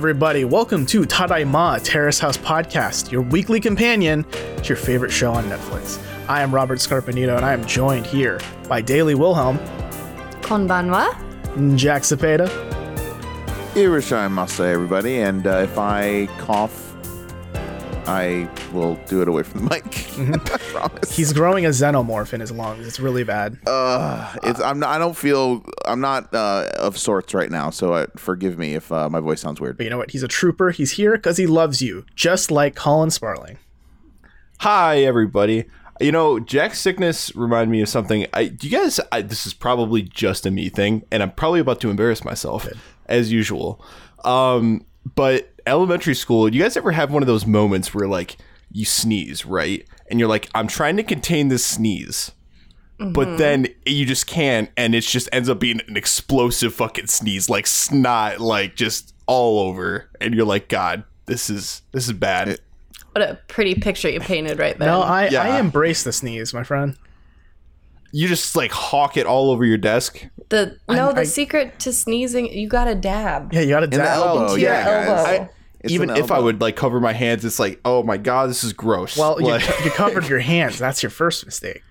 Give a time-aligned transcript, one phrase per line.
[0.00, 0.46] everybody.
[0.46, 6.02] Welcome to Tadaima Terrace House Podcast, your weekly companion to your favorite show on Netflix.
[6.26, 9.58] I am Robert Scarpanito, and I am joined here by Daily Wilhelm,
[10.40, 11.14] Konbanwa.
[11.76, 12.48] Jack Cepeda,
[13.76, 15.20] Irishai Masa, everybody.
[15.20, 16.89] And uh, if I cough,
[18.10, 19.84] I will do it away from the mic.
[20.52, 21.16] I promise.
[21.16, 22.84] He's growing a xenomorph in his lungs.
[22.84, 23.56] It's really bad.
[23.68, 25.64] Uh, it's, I'm not, I don't feel.
[25.86, 29.40] I'm not uh, of sorts right now, so uh, forgive me if uh, my voice
[29.40, 29.76] sounds weird.
[29.76, 30.10] But you know what?
[30.10, 30.72] He's a trooper.
[30.72, 33.58] He's here because he loves you, just like Colin Sparling.
[34.58, 35.66] Hi, everybody.
[36.00, 38.26] You know, Jack's sickness reminded me of something.
[38.32, 38.98] I, do you guys?
[39.12, 42.66] I, this is probably just a me thing, and I'm probably about to embarrass myself
[43.06, 43.80] as usual.
[44.24, 48.36] Um, but elementary school, you guys ever have one of those moments where like
[48.70, 49.86] you sneeze, right?
[50.08, 52.32] And you're like, I'm trying to contain this sneeze.
[52.98, 53.36] But mm-hmm.
[53.38, 57.66] then you just can't, and it just ends up being an explosive fucking sneeze, like
[57.66, 62.58] snot, like just all over, and you're like, God, this is this is bad.
[63.12, 64.88] What a pretty picture you painted right there.
[64.88, 65.42] No, I, Yeah.
[65.42, 66.94] I embrace the sneeze, my friend.
[68.12, 70.26] You just like hawk it all over your desk.
[70.48, 73.52] the no, the I- secret to sneezing, you got to dab.
[73.52, 74.00] Yeah, you got to dab.
[74.06, 75.08] elbow, Into your yeah, guys.
[75.08, 75.44] elbow.
[75.44, 75.50] I-
[75.82, 78.62] it's Even if I would like cover my hands, it's like, oh my god, this
[78.64, 79.16] is gross.
[79.16, 80.78] Well, you, Like, co- you covered your hands.
[80.78, 81.82] That's your first mistake.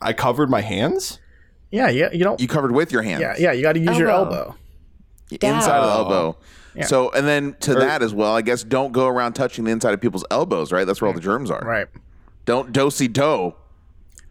[0.00, 1.18] I covered my hands.
[1.70, 2.40] Yeah, yeah, you don't.
[2.40, 3.20] you covered with your hands.
[3.20, 4.34] yeah, yeah, you got to use your Elbow.
[4.34, 4.56] elbow.
[5.32, 6.36] inside of the elbow.
[6.86, 9.92] So, and then to that as well, I guess don't go around touching the inside
[9.92, 10.86] of people's elbows, right?
[10.86, 11.60] That's where all the germs are.
[11.60, 11.88] Right.
[12.46, 13.54] Don't dosey do.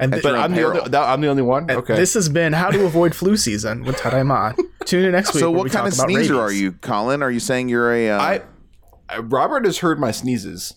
[0.01, 1.69] And th- But I'm the, only, that, I'm the only one.
[1.69, 1.95] Okay.
[1.95, 4.55] this has been How to Avoid Flu Season with Tadaima.
[4.85, 5.41] Tune in next week.
[5.41, 6.39] So, what we kind of talk about sneezer rabies.
[6.39, 7.21] are you, Colin?
[7.21, 8.11] Are you saying you're a?
[8.11, 8.41] Uh, I,
[9.09, 10.75] I Robert has heard my sneezes,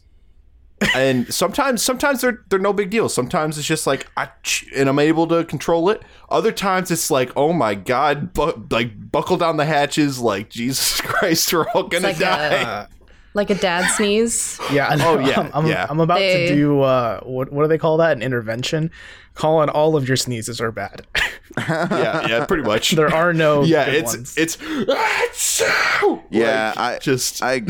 [0.96, 3.08] and sometimes sometimes they're they're no big deal.
[3.08, 6.02] Sometimes it's just like Ach, and I'm able to control it.
[6.28, 11.00] Other times it's like, oh my god, bu- like buckle down the hatches, like Jesus
[11.02, 12.88] Christ, we're all gonna like die.
[12.90, 13.01] a-
[13.34, 14.58] Like a dad sneeze.
[14.72, 14.88] Yeah.
[14.88, 15.16] I know.
[15.16, 15.86] Oh, yeah, I'm, I'm, yeah.
[15.88, 17.50] I'm about They- to do uh, what?
[17.52, 18.12] What do they call that?
[18.16, 18.90] An intervention.
[19.34, 21.06] Calling all of your sneezes are bad.
[21.56, 22.90] yeah, yeah, pretty much.
[22.96, 23.62] there are no.
[23.62, 24.36] yeah, good it's ones.
[24.36, 26.22] it's Achoo!
[26.30, 27.62] Yeah, Like, I just I,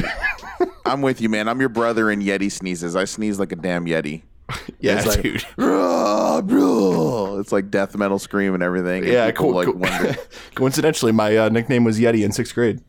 [0.85, 1.49] I'm with you, man.
[1.49, 2.97] I'm your brother in Yeti sneezes.
[2.97, 4.23] I sneeze like a damn Yeti.
[4.81, 5.45] yeah, it's like- dude.
[5.57, 9.05] "Rah, rah." It's like death metal scream and everything.
[9.05, 9.55] and Yeah, people, cool.
[9.55, 9.77] like cool.
[9.77, 10.17] wonder.
[10.57, 12.81] Coincidentally, my uh, nickname was Yeti in sixth grade.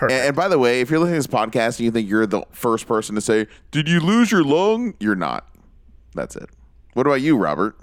[0.00, 0.18] Perfect.
[0.18, 2.26] And, and by the way, if you're listening to this podcast and you think you're
[2.26, 5.46] the first person to say, "Did you lose your lung?" You're not.
[6.14, 6.48] That's it.
[6.94, 7.76] What about you, Robert?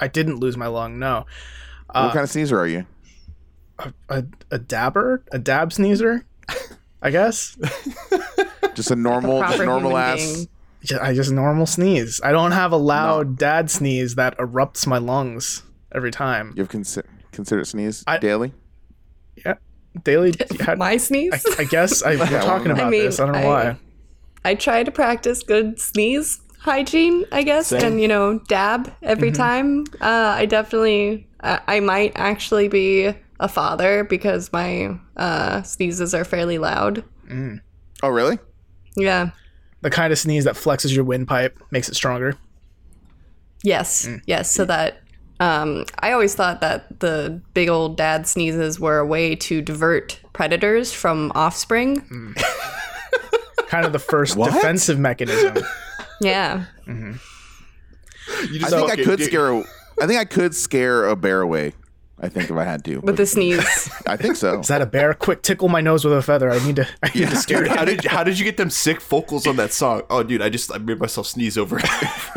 [0.00, 0.98] I didn't lose my lung.
[0.98, 1.26] No.
[1.90, 2.86] Uh, what kind of sneezer are you?
[4.08, 6.24] A, a dabber, a dab sneezer.
[7.02, 7.56] I guess.
[8.74, 10.18] Just a normal, just normal ass.
[10.18, 10.48] being.
[10.84, 12.20] Ju- I just normal sneeze.
[12.24, 15.62] I don't have a loud dad sneeze that erupts my lungs
[15.94, 16.54] every time.
[16.56, 18.52] You have consi- considered sneeze I- daily?
[19.94, 20.00] Yeah.
[20.04, 20.34] Daily.
[20.60, 21.44] had- My sneeze.
[21.58, 23.20] I, I guess I, we're talking I about mean, this.
[23.20, 23.76] I don't know I- why.
[24.44, 27.84] I try to practice good sneeze hygiene, I guess, Same.
[27.84, 29.36] and you know, dab every Mm-hmm.
[29.42, 29.84] time.
[30.00, 36.24] Uh, I definitely, I I might actually be a father because my uh, sneezes are
[36.24, 37.04] fairly loud.
[38.02, 38.38] Oh, really?
[38.96, 39.30] Yeah.
[39.82, 42.36] The kind of sneeze that flexes your windpipe makes it stronger.
[43.62, 44.06] Yes.
[44.06, 44.22] Mm.
[44.26, 44.50] Yes.
[44.50, 45.01] So that.
[45.42, 50.20] Um, I always thought that the big old dad sneezes were a way to divert
[50.32, 52.00] predators from offspring.
[52.02, 52.42] Mm.
[53.68, 54.52] Kind of the first What?
[54.52, 55.56] defensive mechanism.
[56.20, 56.66] Yeah.
[56.86, 57.14] You
[58.38, 59.48] I just think I could get- scare.
[59.50, 59.58] A,
[60.00, 61.72] I think I could scare a bear away.
[62.24, 63.00] I think if I had to.
[63.00, 63.90] With the sneeze.
[64.06, 64.60] I think so.
[64.60, 65.12] Is that a bear?
[65.12, 66.50] Quick, tickle my nose with a feather.
[66.52, 66.88] I need to.
[67.02, 67.76] I need to scare Dude, it.
[67.76, 70.02] how did how did you get them sick vocals on that song?
[70.08, 71.80] Oh, dude, I just I made myself sneeze over.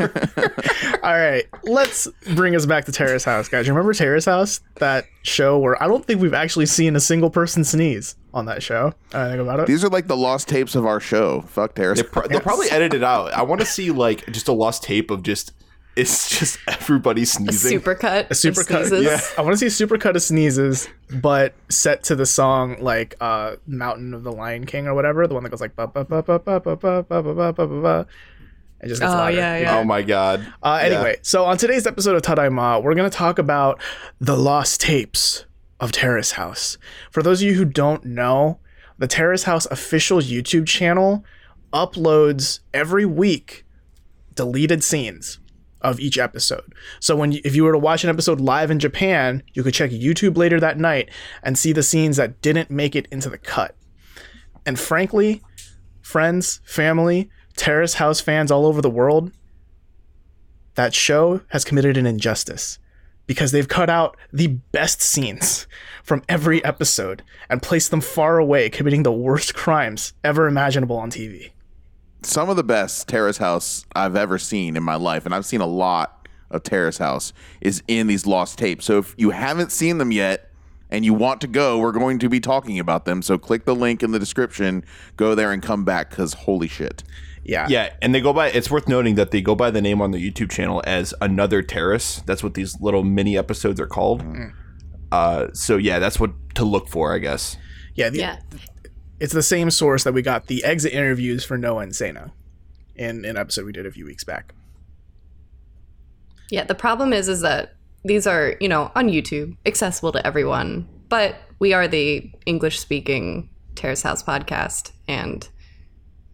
[1.02, 3.68] All right, let's bring us back to Terrace House, guys.
[3.68, 4.60] Remember Terrace House?
[4.76, 8.62] That show where I don't think we've actually seen a single person sneeze on that
[8.62, 8.92] show.
[9.14, 9.66] I think about it.
[9.66, 11.42] These are like the lost tapes of our show.
[11.42, 12.00] Fuck Terrace.
[12.02, 13.32] They pro- they'll probably edit it out.
[13.32, 15.52] I want to see like just a lost tape of just
[15.96, 17.80] it's just everybody sneezing.
[17.80, 18.26] Supercut.
[18.30, 19.02] a supercut.
[19.02, 19.20] Yeah.
[19.38, 23.56] I want to see a supercut of sneezes, but set to the song like uh,
[23.66, 26.22] "Mountain of the Lion King" or whatever, the one that goes like ba ba ba
[26.22, 28.06] ba ba ba ba ba ba ba ba ba ba.
[28.82, 29.36] It just gets Oh, louder.
[29.36, 29.78] yeah, yeah.
[29.78, 30.46] Oh my god.
[30.62, 33.80] Uh, anyway, so on today's episode of Tadaima, we're going to talk about
[34.20, 35.46] the lost tapes
[35.80, 36.76] of Terrace House.
[37.10, 38.58] For those of you who don't know,
[38.98, 41.24] the Terrace House official YouTube channel
[41.72, 43.64] uploads every week
[44.34, 45.38] deleted scenes
[45.86, 46.74] of each episode.
[46.98, 49.72] So when you, if you were to watch an episode live in Japan, you could
[49.72, 51.10] check YouTube later that night
[51.44, 53.76] and see the scenes that didn't make it into the cut.
[54.66, 55.42] And frankly,
[56.02, 59.30] friends, family, Terrace House fans all over the world,
[60.74, 62.80] that show has committed an injustice
[63.26, 65.68] because they've cut out the best scenes
[66.02, 71.10] from every episode and placed them far away, committing the worst crimes ever imaginable on
[71.10, 71.52] TV.
[72.26, 75.60] Some of the best Terrace House I've ever seen in my life, and I've seen
[75.60, 78.84] a lot of Terrace House, is in these lost tapes.
[78.84, 80.50] So if you haven't seen them yet
[80.90, 83.22] and you want to go, we're going to be talking about them.
[83.22, 84.84] So click the link in the description,
[85.16, 87.04] go there and come back because holy shit.
[87.44, 87.68] Yeah.
[87.68, 88.48] Yeah, and they go by.
[88.48, 91.62] It's worth noting that they go by the name on the YouTube channel as Another
[91.62, 92.22] Terrace.
[92.26, 94.24] That's what these little mini episodes are called.
[95.12, 97.56] Uh, so yeah, that's what to look for, I guess.
[97.94, 98.10] Yeah.
[98.10, 98.38] The, Yeah
[99.19, 102.31] It's the same source that we got the exit interviews for Noah and Sena
[102.95, 104.53] in an episode we did a few weeks back.
[106.49, 110.87] Yeah, the problem is is that these are, you know, on YouTube, accessible to everyone,
[111.07, 115.47] but we are the English speaking Terrace House podcast and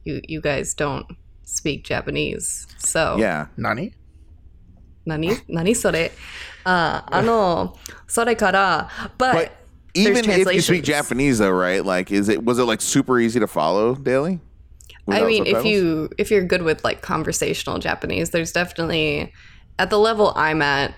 [0.06, 1.06] you you guys don't
[1.44, 2.68] speak Japanese.
[2.78, 3.48] So Yeah.
[3.58, 3.94] Nani?
[5.06, 6.12] 何何それ
[6.66, 7.78] ああの
[8.08, 9.52] それから but, But
[9.95, 10.85] even if you speak.
[10.85, 11.85] Japanese though, right?
[11.85, 14.41] Like is it was it like super easy to follow daily?
[15.09, 19.33] I Without mean, if you if you're good with like conversational Japanese, there's definitely
[19.79, 20.95] at the level I'm at,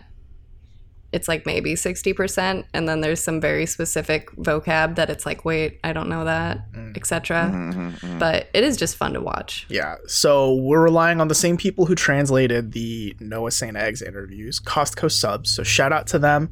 [1.11, 5.45] it's like maybe sixty percent, and then there's some very specific vocab that it's like,
[5.45, 6.95] wait, I don't know that, mm.
[6.97, 7.51] etc.
[7.51, 9.65] Mm-hmm, mm-hmm, mm-hmm, But it is just fun to watch.
[9.71, 9.97] Yeah.
[10.07, 13.77] So we're relying on the same people who translated the Noah St.
[13.77, 15.51] Eggs interviews, Costco subs.
[15.51, 16.51] So shout out to them.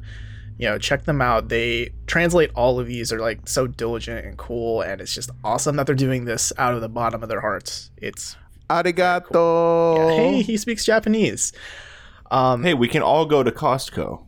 [0.57, 1.49] You know, check them out.
[1.49, 3.09] They translate all of these.
[3.09, 6.73] They're like so diligent and cool, and it's just awesome that they're doing this out
[6.73, 7.91] of the bottom of their hearts.
[7.97, 8.35] It's
[8.69, 10.15] Arigato.
[10.15, 11.53] hey, he speaks Japanese.
[12.31, 14.23] Um, Hey, we can all go to Costco.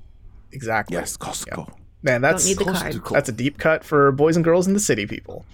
[0.51, 0.95] exactly.
[0.97, 1.71] Yes, Costco.
[2.03, 3.15] Man, that's Don't need the card.
[3.15, 5.45] That's a deep cut for boys and girls in the city, people.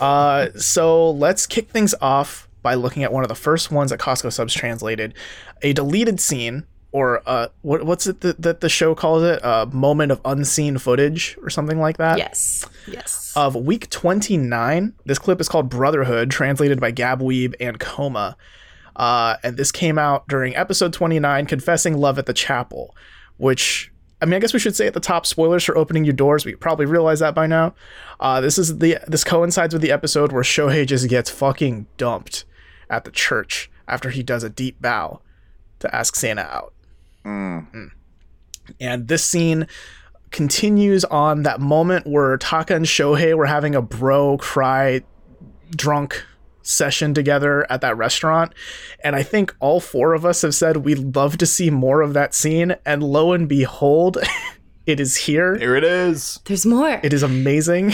[0.00, 4.00] Uh, so let's kick things off by looking at one of the first ones that
[4.00, 5.14] Costco subs translated,
[5.62, 9.40] a deleted scene, or uh, what, what's it that, that the show calls it?
[9.42, 12.18] A moment of unseen footage, or something like that.
[12.18, 13.32] Yes, yes.
[13.34, 14.94] Of week 29.
[15.04, 18.36] This clip is called Brotherhood, translated by Gab Weeb and Coma.
[18.94, 22.94] Uh, and this came out during episode 29, Confessing Love at the Chapel,
[23.38, 23.90] which,
[24.22, 26.44] I mean, I guess we should say at the top spoilers for opening your doors.
[26.44, 27.74] We probably realize that by now.
[28.20, 32.44] Uh, this is the this coincides with the episode where Shohei just gets fucking dumped
[32.88, 35.20] at the church after he does a deep bow
[35.80, 36.73] to ask Sana out.
[37.24, 37.90] Mm.
[38.80, 39.66] And this scene
[40.30, 45.02] continues on that moment where Taka and Shohei were having a bro cry
[45.70, 46.24] drunk
[46.62, 48.52] session together at that restaurant.
[49.02, 52.14] And I think all four of us have said we'd love to see more of
[52.14, 52.74] that scene.
[52.84, 54.18] And lo and behold,
[54.86, 55.56] it is here.
[55.56, 56.40] Here it is.
[56.46, 57.00] There's more.
[57.02, 57.92] It is amazing.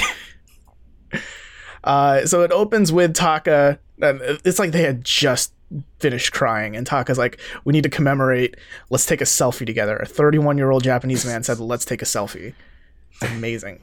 [1.84, 3.78] uh, so it opens with Taka.
[4.00, 5.52] And it's like they had just
[5.98, 8.56] finished crying, and Taka's like, "We need to commemorate.
[8.90, 12.06] Let's take a selfie together." A 31 year old Japanese man said, "Let's take a
[12.06, 12.54] selfie."
[13.12, 13.80] It's amazing.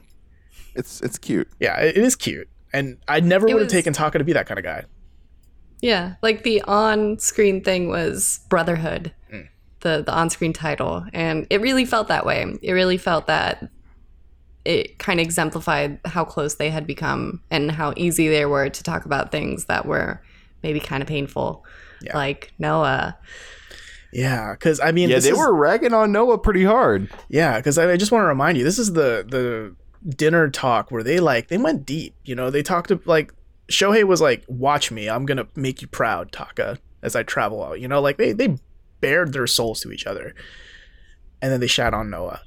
[0.74, 1.48] It's it's cute.
[1.60, 4.32] Yeah, it, it is cute, and I never It would have taken Taka to be
[4.32, 4.84] that kind of guy.
[5.80, 9.48] Yeah, like the on-screen thing was Brotherhood, mm.
[9.80, 12.58] the the on-screen title, and it really felt that way.
[12.62, 13.68] It really felt that
[14.64, 18.82] it kind of exemplified how close they had become and how easy they were to
[18.82, 20.20] talk about things that were
[20.62, 21.64] maybe kind of painful,
[22.02, 22.16] Yeah.
[22.16, 23.18] like Noah.
[24.12, 27.10] Yeah, because I mean, Yeah, they is- were ragging on Noah pretty hard.
[27.28, 29.74] Yeah, because I, I just want to remind you, this is the the
[30.16, 32.14] dinner talk where they like they went deep.
[32.24, 33.32] You know, they talked to like
[33.70, 37.80] Shohei was like, "Watch me, I'm gonna make you proud, Taka, as I travel out."
[37.80, 38.56] You know, like they they
[39.00, 40.34] bared their souls to each other,
[41.42, 42.40] and then they shat on Noah.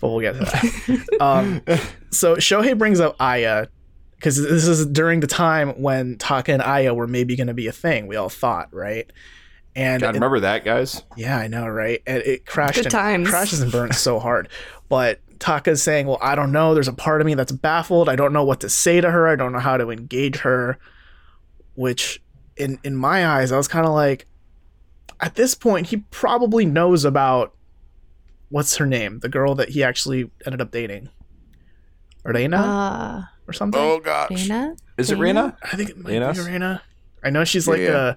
[0.00, 1.16] But we'll get to that.
[1.20, 1.62] um,
[2.10, 3.68] so Shohei brings up Aya
[4.24, 7.66] because this is during the time when Taka and Aya were maybe going to be
[7.66, 8.06] a thing.
[8.06, 9.12] We all thought, right?
[9.76, 11.02] And God, it- remember that, guys?
[11.14, 12.00] yeah, I know, right?
[12.06, 13.28] And it crashed Good and times.
[13.28, 14.48] crashes and burns so hard.
[14.88, 16.72] But Taka's saying, "Well, I don't know.
[16.72, 18.08] There's a part of me that's baffled.
[18.08, 19.28] I don't know what to say to her.
[19.28, 20.78] I don't know how to engage her."
[21.74, 22.22] Which,
[22.56, 24.26] in in my eyes, I was kind of like,
[25.20, 27.52] at this point, he probably knows about
[28.48, 31.10] what's her name, the girl that he actually ended up dating,
[32.24, 33.80] Reina Uh, or something.
[33.80, 34.28] Oh gosh.
[34.48, 34.74] Dana?
[34.98, 35.22] Is it Dana?
[35.22, 35.56] Rena?
[35.62, 36.32] I think it might Reina?
[36.32, 36.82] be Reina.
[37.22, 38.14] I know she's like Yeah.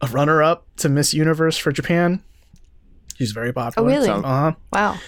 [0.00, 2.22] a a runner up to Miss Universe for Japan.
[3.16, 3.88] She's very popular.
[3.88, 4.08] Oh, really?
[4.10, 4.52] Uh huh.
[4.72, 4.98] Wow.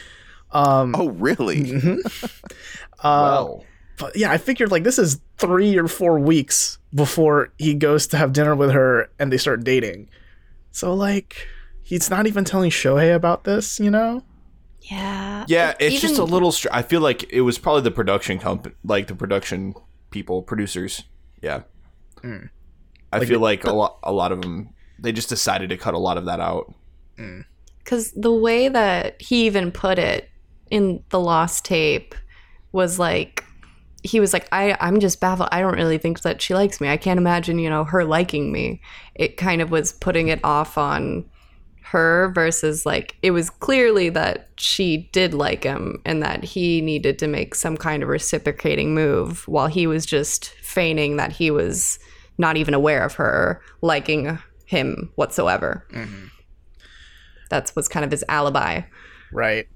[0.52, 1.56] Um, Oh really?
[1.64, 1.98] mhm.
[3.00, 3.64] uh, Well,
[3.98, 8.16] but yeah, I figured like this is three or four weeks before he goes to
[8.16, 10.08] have dinner with her and they start dating.
[10.70, 11.48] So like,
[11.82, 14.22] he's not even telling Shohei about this, you know?
[14.90, 15.44] Yeah.
[15.48, 16.52] yeah, it's just a little.
[16.52, 19.74] Str- I feel like it was probably the production company, like the production
[20.10, 21.04] people, producers.
[21.42, 21.62] Yeah,
[22.22, 22.46] Hmm.
[23.12, 25.98] I feel like a lot, a lot of them, they just decided to cut a
[25.98, 26.72] lot of that out.
[27.78, 30.28] Because the way that he even put it
[30.70, 32.14] in the lost tape
[32.72, 33.44] was like
[34.02, 35.48] he was like I I'm just baffled.
[35.52, 36.88] I don't really think that she likes me.
[36.88, 38.80] I can't imagine, you know, her liking me.
[39.14, 41.24] It kind of was putting it off on
[41.90, 47.16] her versus like it was clearly that she did like him and that he needed
[47.16, 52.00] to make some kind of reciprocating move while he was just feigning that he was
[52.38, 55.86] not even aware of her liking him whatsoever.
[57.50, 58.82] That's was kind of his alibi.
[59.32, 59.68] Right.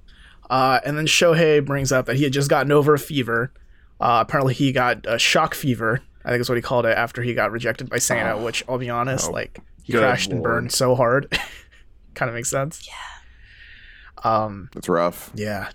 [0.50, 3.52] Uh, and then Shohei brings up that he had just gotten over a fever.
[4.00, 6.00] Uh, apparently, he got a shock fever.
[6.24, 8.36] I think is what he called it after he got rejected by Sana.
[8.42, 11.32] which I'll be honest, like he Good crashed and burned so hard.
[12.14, 12.86] kind of makes sense.
[12.86, 14.30] Yeah.
[14.30, 15.30] Um it's rough.
[15.34, 15.70] Yeah.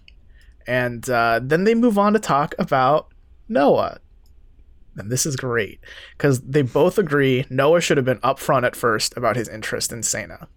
[0.67, 3.09] And uh, then they move on to talk about
[3.47, 3.99] Noah.
[4.97, 5.79] And this is great
[6.17, 10.01] because they both agree Noah should have been upfront at first about his interest in
[10.01, 10.47] Sana.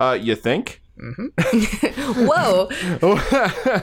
[0.00, 0.82] Uh, you think?
[2.16, 2.68] Whoa.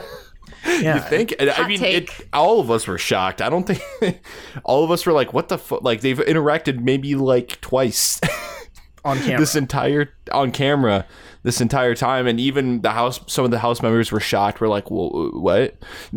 [0.66, 0.94] Yeah.
[0.94, 1.34] You think?
[1.38, 2.20] And I mean, take.
[2.20, 3.42] it, all of us were shocked.
[3.42, 4.22] I don't think
[4.64, 8.18] all of us were like, "What the fuck?" Like they've interacted maybe like twice
[9.04, 9.38] on camera.
[9.40, 11.06] this entire on camera
[11.42, 13.20] this entire time, and even the house.
[13.26, 14.60] Some of the house members were shocked.
[14.60, 15.74] We're like, "Whoa, what?"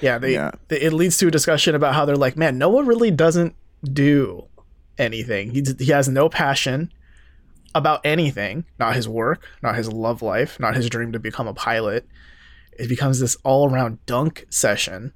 [0.00, 0.52] Yeah, they, Yeah.
[0.68, 3.54] they- it leads to a discussion about how they're like, man, Noah really doesn't
[3.84, 4.46] do
[4.96, 5.50] anything.
[5.50, 6.92] He he has no passion
[7.74, 11.54] about anything, not his work, not his love life, not his dream to become a
[11.54, 12.06] pilot.
[12.78, 15.12] It becomes this all around dunk session,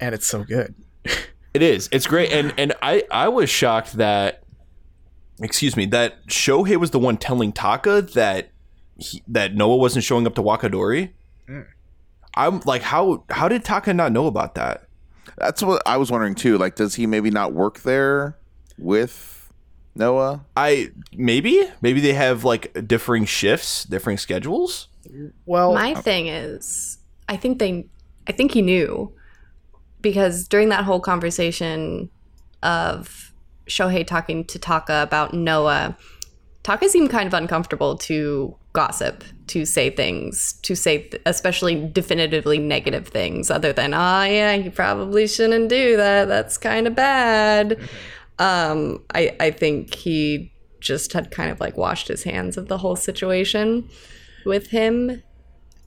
[0.00, 0.74] and it's so good.
[1.54, 1.88] It is.
[1.90, 4.42] It's great, and and I I was shocked that,
[5.40, 8.50] excuse me, that Shohei was the one telling Taka that
[8.96, 11.10] he, that Noah wasn't showing up to Wakadori.
[11.46, 11.60] Hmm.
[12.34, 14.84] I'm like, how how did Taka not know about that?
[15.36, 16.58] That's what I was wondering too.
[16.58, 18.36] Like, does he maybe not work there
[18.76, 19.52] with
[19.94, 20.44] Noah?
[20.56, 24.88] I maybe maybe they have like differing shifts, differing schedules.
[25.46, 27.86] Well, My uh, thing is, I think they,
[28.26, 29.12] I think he knew
[30.00, 32.10] because during that whole conversation
[32.62, 33.27] of
[33.68, 35.96] Shohei talking to Taka about Noah,
[36.62, 42.58] Taka seemed kind of uncomfortable to gossip, to say things, to say th- especially definitively
[42.58, 46.28] negative things, other than, oh yeah, you probably shouldn't do that.
[46.28, 47.78] That's kind of bad.
[48.38, 52.78] Um, I I think he just had kind of like washed his hands of the
[52.78, 53.88] whole situation
[54.44, 55.22] with him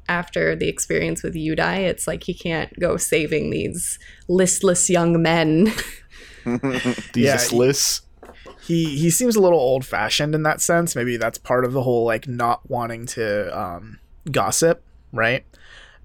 [0.09, 1.79] after the experience with Yudai.
[1.79, 5.71] It's like he can't go saving these listless young men.
[7.15, 8.01] Yeah, lists.
[8.65, 10.95] he he seems a little old fashioned in that sense.
[10.95, 13.99] Maybe that's part of the whole like not wanting to um,
[14.31, 15.45] gossip, right?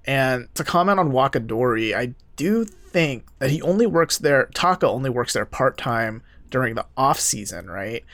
[0.04, 4.48] And to comment on Wakadori, I do think that he only works there.
[4.54, 8.04] Taka only works there part time during the off season, right?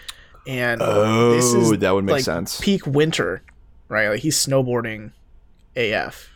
[0.46, 2.60] And Oh, that would make like, sense.
[2.60, 3.42] Peak winter,
[3.88, 4.08] right?
[4.08, 5.12] Like he's snowboarding
[5.76, 6.30] AF.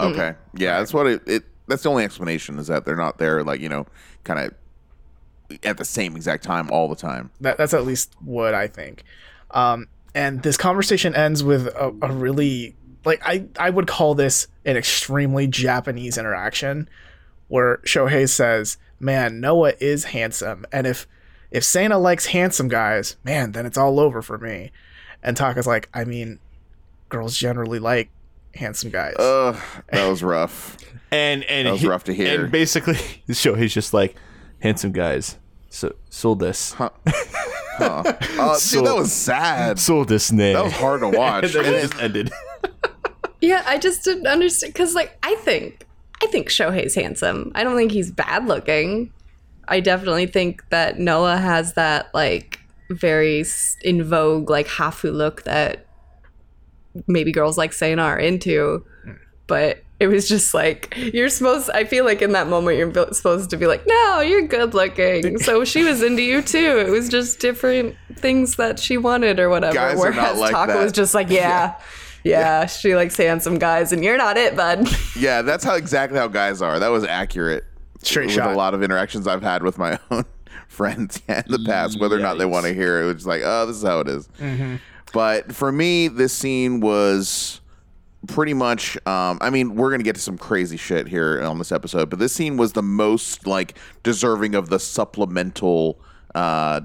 [0.00, 1.44] Okay, yeah, that's what it, it.
[1.68, 3.86] That's the only explanation is that they're not there, like you know,
[4.24, 4.54] kind of
[5.62, 7.30] at the same exact time all the time.
[7.40, 9.02] That, that's at least what I think.
[9.50, 14.46] Um, and this conversation ends with a, a really like I I would call this
[14.64, 16.88] an extremely Japanese interaction,
[17.48, 21.06] where Shohei says, "Man, Noah is handsome, and if
[21.50, 24.70] if Sana likes handsome guys, man, then it's all over for me."
[25.22, 26.38] And Taka's like, "I mean,
[27.08, 28.10] girls generally like
[28.54, 29.56] handsome guys." Ugh,
[29.92, 30.76] that was rough.
[31.12, 32.40] And and That was he- rough to hear.
[32.44, 34.14] And basically, the show he's just like
[34.60, 35.36] handsome guys.
[35.68, 36.90] So sold this, Huh.
[37.82, 38.02] Oh,
[38.70, 39.78] dude, that was sad.
[39.78, 40.54] sold this name.
[40.54, 41.44] That was hard to watch.
[41.44, 42.30] and then it it- just ended.
[43.40, 45.86] yeah, I just didn't understand because, like, I think
[46.22, 47.52] I think Shohei's handsome.
[47.54, 49.12] I don't think he's bad looking.
[49.68, 52.58] I definitely think that Noah has that like
[52.90, 53.44] very
[53.82, 55.86] in vogue like hafu look that
[57.06, 58.84] maybe girls like Sana are into.
[59.04, 59.12] Hmm.
[59.46, 61.70] But it was just like you're supposed.
[61.70, 65.38] I feel like in that moment you're supposed to be like, no, you're good looking.
[65.50, 66.78] So she was into you too.
[66.78, 69.74] It was just different things that she wanted or whatever.
[69.74, 70.82] Guys are not Whereas like Taka that.
[70.82, 71.80] was just like, yeah,
[72.24, 74.88] yeah, she likes handsome guys, and you're not it, bud.
[75.16, 76.78] yeah, that's how exactly how guys are.
[76.78, 77.64] That was accurate.
[78.02, 78.52] Straight with shot.
[78.52, 80.24] a lot of interactions I've had with my own
[80.68, 83.10] friends in the past, whether or not they want to hear it.
[83.10, 84.28] it's like, oh, this is how it is.
[84.38, 84.76] Mm-hmm.
[85.12, 87.60] But for me, this scene was
[88.26, 88.96] pretty much.
[89.06, 92.18] Um, I mean, we're gonna get to some crazy shit here on this episode, but
[92.18, 95.98] this scene was the most like deserving of the supplemental
[96.34, 96.82] uh,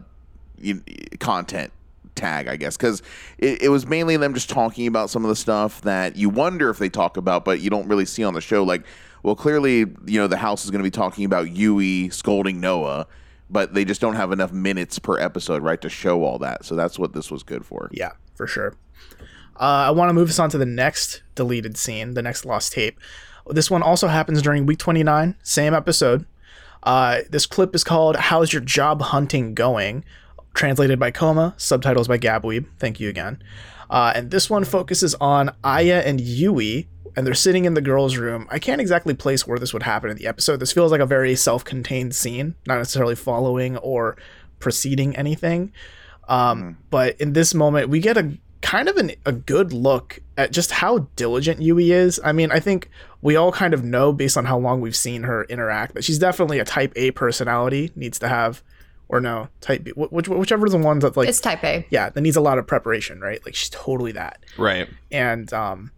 [1.20, 1.72] content
[2.16, 3.02] tag, I guess, because
[3.38, 6.70] it, it was mainly them just talking about some of the stuff that you wonder
[6.70, 8.64] if they talk about, but you don't really see on the show.
[8.64, 8.86] Like,
[9.24, 13.08] well, clearly, you know, the house is going to be talking about Yui scolding Noah,
[13.50, 16.66] but they just don't have enough minutes per episode, right, to show all that.
[16.66, 17.90] So that's what this was good for.
[17.92, 18.76] Yeah, for sure.
[19.58, 22.74] Uh, I want to move us on to the next deleted scene, the next lost
[22.74, 23.00] tape.
[23.48, 26.26] This one also happens during week 29, same episode.
[26.84, 30.04] Uh, this clip is called How's Your Job Hunting Going?
[30.54, 32.66] Translated by Coma, subtitles by Gabweeb.
[32.80, 33.42] Thank you again.
[33.90, 38.18] Uh, and this one focuses on Aya and Yui, and they're sitting in the girls'
[38.18, 38.48] room.
[38.50, 40.60] I can't exactly place where this would happen in the episode.
[40.60, 44.18] This feels like a very self contained scene, not necessarily following or
[44.60, 45.72] preceding anything.
[46.28, 50.52] Um, But in this moment, we get a kind of an, a good look at
[50.52, 52.20] just how diligent Yui is.
[52.24, 52.90] I mean, I think
[53.22, 56.18] we all kind of know based on how long we've seen her interact that she's
[56.18, 58.64] definitely a type A personality, needs to have,
[59.08, 61.86] or no, type B, which, whichever is the ones that like, It's type A.
[61.92, 63.40] yeah, that needs a lot of preparation, right?
[63.46, 64.44] Like she's totally that.
[64.58, 64.90] Right.
[65.12, 65.92] And, um,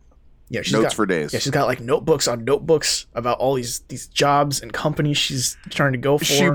[0.49, 1.31] yeah, she's Notes got, for days.
[1.31, 5.57] yeah, she's got like notebooks on notebooks about all these these jobs and companies she's
[5.69, 6.25] trying to go for.
[6.25, 6.49] she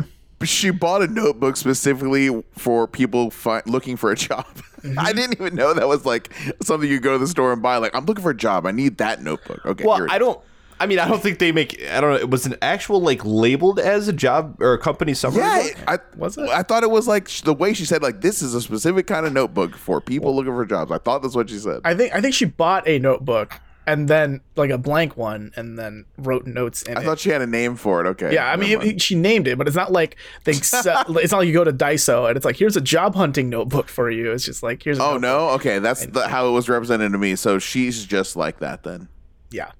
[0.48, 4.46] she bought a notebook specifically for people fi- looking for a job.
[4.82, 4.98] Mm-hmm.
[4.98, 7.76] I didn't even know that was like something you go to the store and buy.
[7.76, 8.66] Like, I'm looking for a job.
[8.66, 9.64] I need that notebook.
[9.64, 9.84] Okay.
[9.84, 10.40] Well, I don't.
[10.80, 11.80] I mean, I don't think they make.
[11.88, 12.16] I don't know.
[12.16, 15.38] It was an actual like labeled as a job or a company summary.
[15.42, 15.76] Yeah, book?
[15.86, 16.48] I Was it?
[16.48, 19.24] I thought it was like the way she said like this is a specific kind
[19.24, 20.90] of notebook for people looking for jobs.
[20.90, 21.82] I thought that's what she said.
[21.84, 25.78] I think I think she bought a notebook and then like a blank one and
[25.78, 27.04] then wrote notes in I it.
[27.04, 28.08] thought she had a name for it.
[28.08, 28.32] Okay.
[28.34, 30.52] yeah, I mean, never it- she named it, but it's not like they.
[30.52, 33.48] Sell, it's not like you go to Daiso and it's like here's a job hunting
[33.50, 34.32] notebook for you.
[34.32, 34.98] It's just like here's.
[34.98, 35.22] A oh notebook.
[35.22, 35.48] no.
[35.50, 37.34] Okay, that's the, how it was represented to me.
[37.36, 39.08] So she's just like that then.
[39.50, 39.72] Yeah,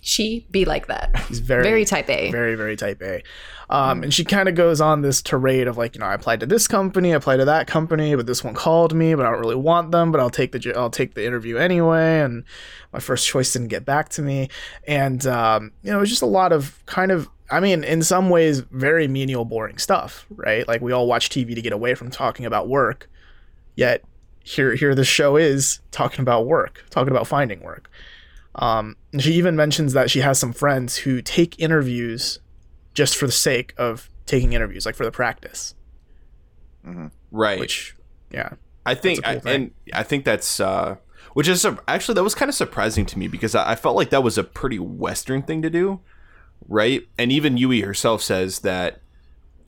[0.00, 1.10] She be like that.
[1.28, 2.30] she's very Very type A.
[2.30, 3.22] very very type A.
[3.70, 6.40] Um, and she kind of goes on this tirade of like, you know, I applied
[6.40, 9.30] to this company, I applied to that company, but this one called me, but I
[9.30, 12.20] don't really want them, but I'll take the I'll take the interview anyway.
[12.20, 12.44] And
[12.92, 14.48] my first choice didn't get back to me,
[14.86, 17.28] and um, you know, it was just a lot of kind of.
[17.50, 20.68] I mean, in some ways, very menial, boring stuff, right?
[20.68, 23.08] Like we all watch TV to get away from talking about work,
[23.74, 24.04] yet
[24.42, 27.90] here, here, this show is talking about work, talking about finding work.
[28.54, 32.38] Um, she even mentions that she has some friends who take interviews
[32.98, 35.76] just for the sake of taking interviews, like for the practice.
[37.30, 37.60] right.
[37.60, 37.94] Which,
[38.32, 40.96] yeah, I think, cool I, and I think that's uh,
[41.34, 44.10] which is actually that was kind of surprising to me because I, I felt like
[44.10, 46.00] that was a pretty Western thing to do,
[46.66, 47.06] right?
[47.16, 49.00] And even Yui herself says that,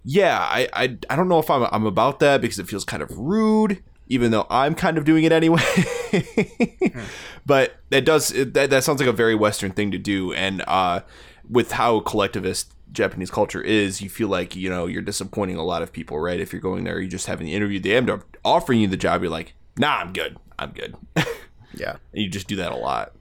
[0.05, 3.01] yeah, I, I, I don't know if I'm, I'm about that because it feels kind
[3.01, 5.63] of rude, even though I'm kind of doing it anyway.
[7.47, 10.63] But that does it, that, that sounds like a very Western thing to do, and
[10.67, 11.01] uh,
[11.49, 15.83] with how collectivist Japanese culture is, you feel like you know you're disappointing a lot
[15.83, 16.41] of people, right?
[16.41, 18.97] If you're going there, you just having the interview, they end up offering you the
[18.97, 21.27] job, you're like, nah, I'm good, I'm good, and
[21.75, 23.13] yeah, you just do that a lot.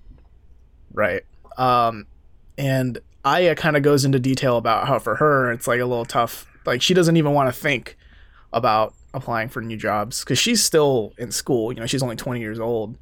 [0.93, 1.23] right.
[1.58, 2.08] Um,
[2.58, 6.05] and Aya kind of goes into detail about how for her it's like a little
[6.05, 6.47] tough.
[6.65, 7.97] Like she doesn't even want to think
[8.53, 11.71] about applying for new jobs because she's still in school.
[11.71, 12.97] You know, she's only 20 years old.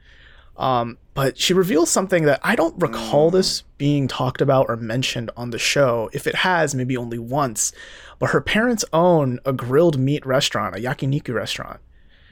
[0.57, 5.29] Um, but she reveals something that I don't recall this being talked about or mentioned
[5.37, 6.09] on the show.
[6.13, 7.71] If it has, maybe only once.
[8.19, 11.79] But her parents own a grilled meat restaurant, a yakiniku restaurant,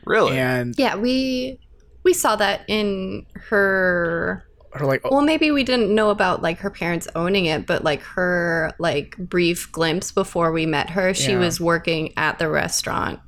[0.05, 0.37] Really?
[0.37, 1.59] and Yeah, we
[2.03, 6.69] we saw that in her her like, well maybe we didn't know about like her
[6.69, 11.39] parents owning it but like her like brief glimpse before we met her she Yeah.
[11.39, 13.19] was working at the restaurant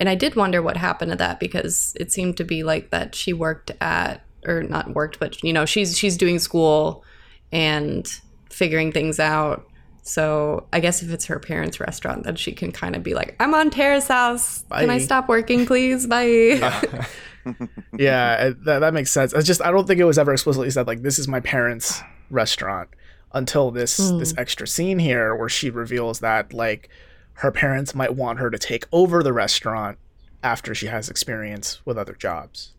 [0.00, 3.14] and i did wonder what happened to that because it seemed to be like that
[3.14, 7.04] she worked at or not worked but you know she's she's doing school
[7.52, 9.64] and figuring things out.
[10.02, 13.36] So i guess if it's her parents restaurant then she can kind of be like
[13.40, 14.64] i'm on Terrace house.
[14.70, 16.06] Can i stop working please?
[16.14, 17.06] Bye.
[17.98, 19.34] Yeah, uh, that, that makes sense.
[19.34, 22.02] I just I don't think it was ever explicitly said like this is my parents'
[22.30, 22.90] restaurant
[23.32, 24.18] until this hmm.
[24.18, 26.88] this extra scene here where she reveals that like
[27.34, 29.98] her parents might want her to take over the restaurant
[30.42, 32.74] after she has experience with other jobs.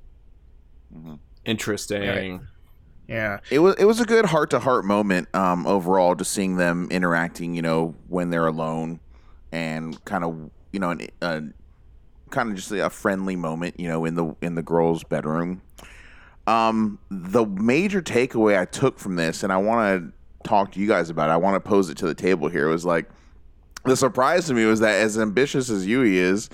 [0.96, 1.16] Mm-hmm.
[1.50, 2.04] Interesting.
[3.08, 3.40] Yeah.
[3.50, 6.88] It was it was a good heart to heart moment um, overall, just seeing them
[6.92, 7.56] interacting.
[7.56, 9.00] You know, when they're alone,
[9.52, 11.42] and kind of you know, an, uh,
[12.30, 13.80] kind of just a friendly moment.
[13.80, 15.64] You know, in the in the girls' bedroom.
[16.46, 20.88] Um, the major takeaway I took from this, and I want to talk to you
[20.88, 21.30] guys about.
[21.30, 22.68] it, I want to pose it to the table here.
[22.68, 23.10] Was like
[23.86, 26.48] the surprise to me was that as ambitious as Yui is,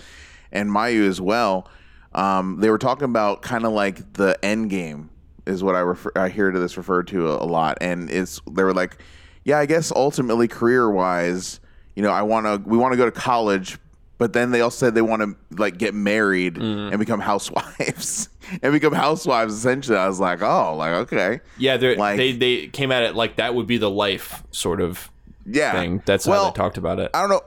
[0.54, 1.70] and Mayu as well,
[2.16, 5.10] um, they were talking about kind of like the end game
[5.46, 8.42] is what I refer I hear to this referred to a, a lot, and it's
[8.50, 8.98] they were like,
[9.44, 11.60] yeah, I guess ultimately career wise,
[11.96, 13.78] you know, I want to we want to go to college,
[14.18, 18.30] but then they also said they want to like get married and become housewives
[18.64, 19.54] and become housewives.
[19.54, 23.16] Essentially, I was like, oh, like okay, Yeah, they're- Like- they they came at it
[23.16, 25.12] like that would be the life sort of
[25.46, 25.74] yeah.
[25.74, 26.02] thing.
[26.06, 27.12] That's how they talked about it.
[27.14, 27.42] I don't know.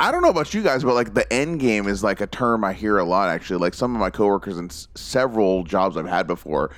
[0.00, 2.64] I don't know about you guys, but like the end game is like a term
[2.64, 3.28] I hear a lot.
[3.28, 6.70] Actually, like some of my coworkers and s- several jobs I've had before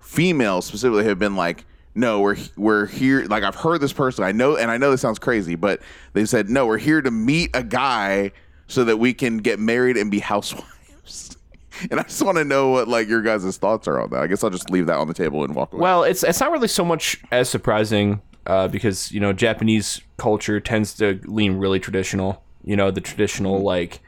[0.00, 3.24] females specifically have been like, no, we're we're here.
[3.26, 4.24] Like I've heard this person.
[4.24, 5.80] I know, and I know this sounds crazy, but
[6.14, 8.32] they said no, we're here to meet a guy
[8.66, 11.36] so that we can get married and be housewives.
[11.90, 14.22] and I just want to know what like your guys' thoughts are on that.
[14.22, 15.82] I guess I'll just leave that on the table and walk away.
[15.82, 20.58] Well, it's it's not really so much as surprising uh, because you know Japanese culture
[20.60, 22.42] tends to lean really traditional.
[22.64, 24.00] You know the traditional like,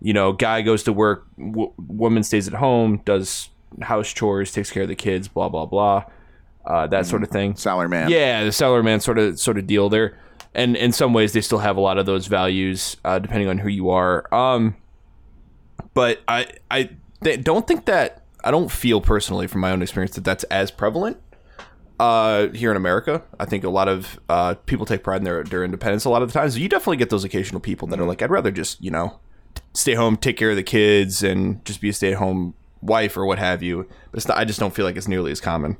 [0.00, 3.50] you know, guy goes to work, w- woman stays at home, does
[3.82, 6.04] house chores, takes care of the kids, blah blah blah,
[6.66, 7.56] uh, that sort of thing.
[7.56, 8.10] Salary man.
[8.10, 10.18] Yeah, the seller man sort of sort of deal there,
[10.54, 13.58] and in some ways they still have a lot of those values uh, depending on
[13.58, 14.32] who you are.
[14.34, 14.76] Um,
[15.94, 16.90] but I I
[17.22, 20.70] th- don't think that I don't feel personally from my own experience that that's as
[20.70, 21.18] prevalent
[22.00, 23.22] uh, here in America.
[23.38, 26.06] I think a lot of uh, people take pride in their their independence.
[26.06, 28.30] A lot of the times, you definitely get those occasional people that are like, I'd
[28.30, 29.20] rather just you know
[29.74, 33.18] stay home, take care of the kids, and just be a stay at home wife
[33.18, 33.86] or what have you.
[34.10, 35.76] But it's not, I just don't feel like it's nearly as common.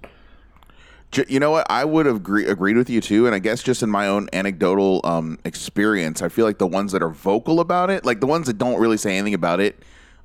[1.26, 1.66] You know what?
[1.70, 4.28] I would have agree- agreed with you too, and I guess just in my own
[4.34, 8.28] anecdotal um, experience, I feel like the ones that are vocal about it, like the
[8.28, 9.82] ones that don't really say anything about it,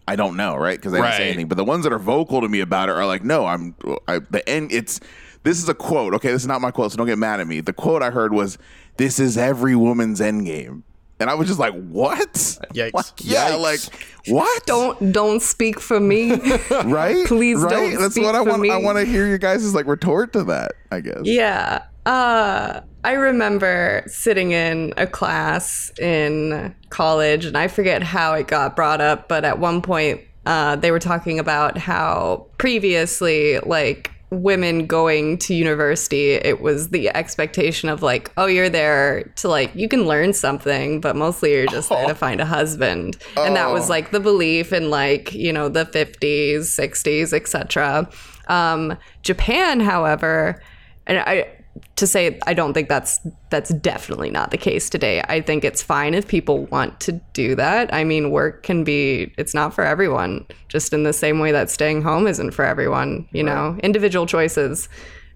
[0.08, 0.78] I don't know, right?
[0.78, 1.48] Because they didn't say anything.
[1.48, 3.74] But the ones that are vocal to me about it are like, no, I'm
[4.08, 4.72] I, the end.
[4.74, 5.00] It's
[5.46, 6.14] this is a quote.
[6.16, 7.62] Okay, this is not my quote, so don't get mad at me.
[7.62, 8.58] The quote I heard was,
[8.98, 10.84] "This is every woman's end game,"
[11.20, 12.34] and I was just like, "What?
[12.74, 12.92] Yikes.
[12.94, 13.60] Like, yeah, Yikes.
[13.62, 13.80] like
[14.28, 14.66] what?
[14.66, 16.32] Don't don't speak for me.
[16.86, 17.26] right?
[17.28, 17.70] Please right?
[17.70, 18.70] don't That's speak what I for want.
[18.70, 20.74] I want to hear your guys' like retort to that.
[20.92, 21.22] I guess.
[21.24, 21.84] Yeah.
[22.06, 28.76] Uh, I remember sitting in a class in college, and I forget how it got
[28.76, 34.86] brought up, but at one point, uh, they were talking about how previously, like, women
[34.86, 39.88] going to university, it was the expectation of, like, oh, you're there to, like, you
[39.88, 43.18] can learn something, but mostly you're just there to find a husband.
[43.38, 48.10] And that was, like, the belief in, like, you know, the 50s, 60s, etc.
[48.48, 50.62] Um, Japan, however,
[51.08, 51.55] and I
[51.98, 55.22] to say I don't think that's that's definitely not the case today.
[55.28, 57.94] I think it's fine if people want to do that.
[57.94, 61.70] I mean, work can be it's not for everyone, just in the same way that
[61.70, 63.78] staying home isn't for everyone, you know.
[63.84, 64.90] Individual choices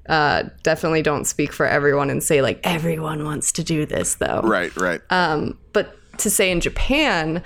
[0.07, 4.41] uh, definitely don't speak for everyone and say like everyone wants to do this though.
[4.43, 4.75] Right.
[4.75, 5.01] Right.
[5.11, 7.43] Um, but to say in Japan,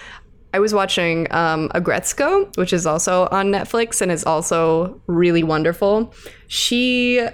[0.53, 6.13] I was watching um, Aggretsuko, which is also on Netflix and is also really wonderful.
[6.47, 7.27] She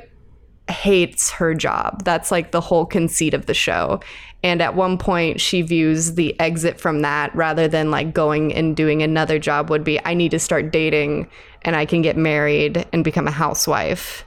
[0.69, 2.03] hates her job.
[2.03, 3.99] That's like the whole conceit of the show.
[4.43, 8.75] And at one point, she views the exit from that rather than like going and
[8.75, 11.29] doing another job would be I need to start dating
[11.63, 14.25] and I can get married and become a housewife.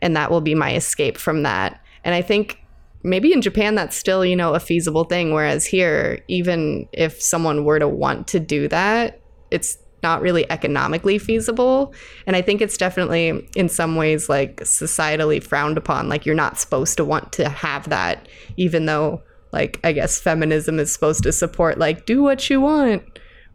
[0.00, 1.80] And that will be my escape from that.
[2.04, 2.58] And I think
[3.02, 5.32] maybe in Japan that's still, you know, a feasible thing.
[5.32, 11.18] Whereas here, even if someone were to want to do that, it's not really economically
[11.18, 11.94] feasible.
[12.26, 16.10] And I think it's definitely in some ways like societally frowned upon.
[16.10, 20.78] Like you're not supposed to want to have that, even though like I guess feminism
[20.78, 23.02] is supposed to support like do what you want.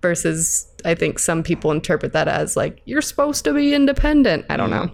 [0.02, 4.46] Versus I think some people interpret that as like you're supposed to be independent.
[4.50, 4.90] I don't know.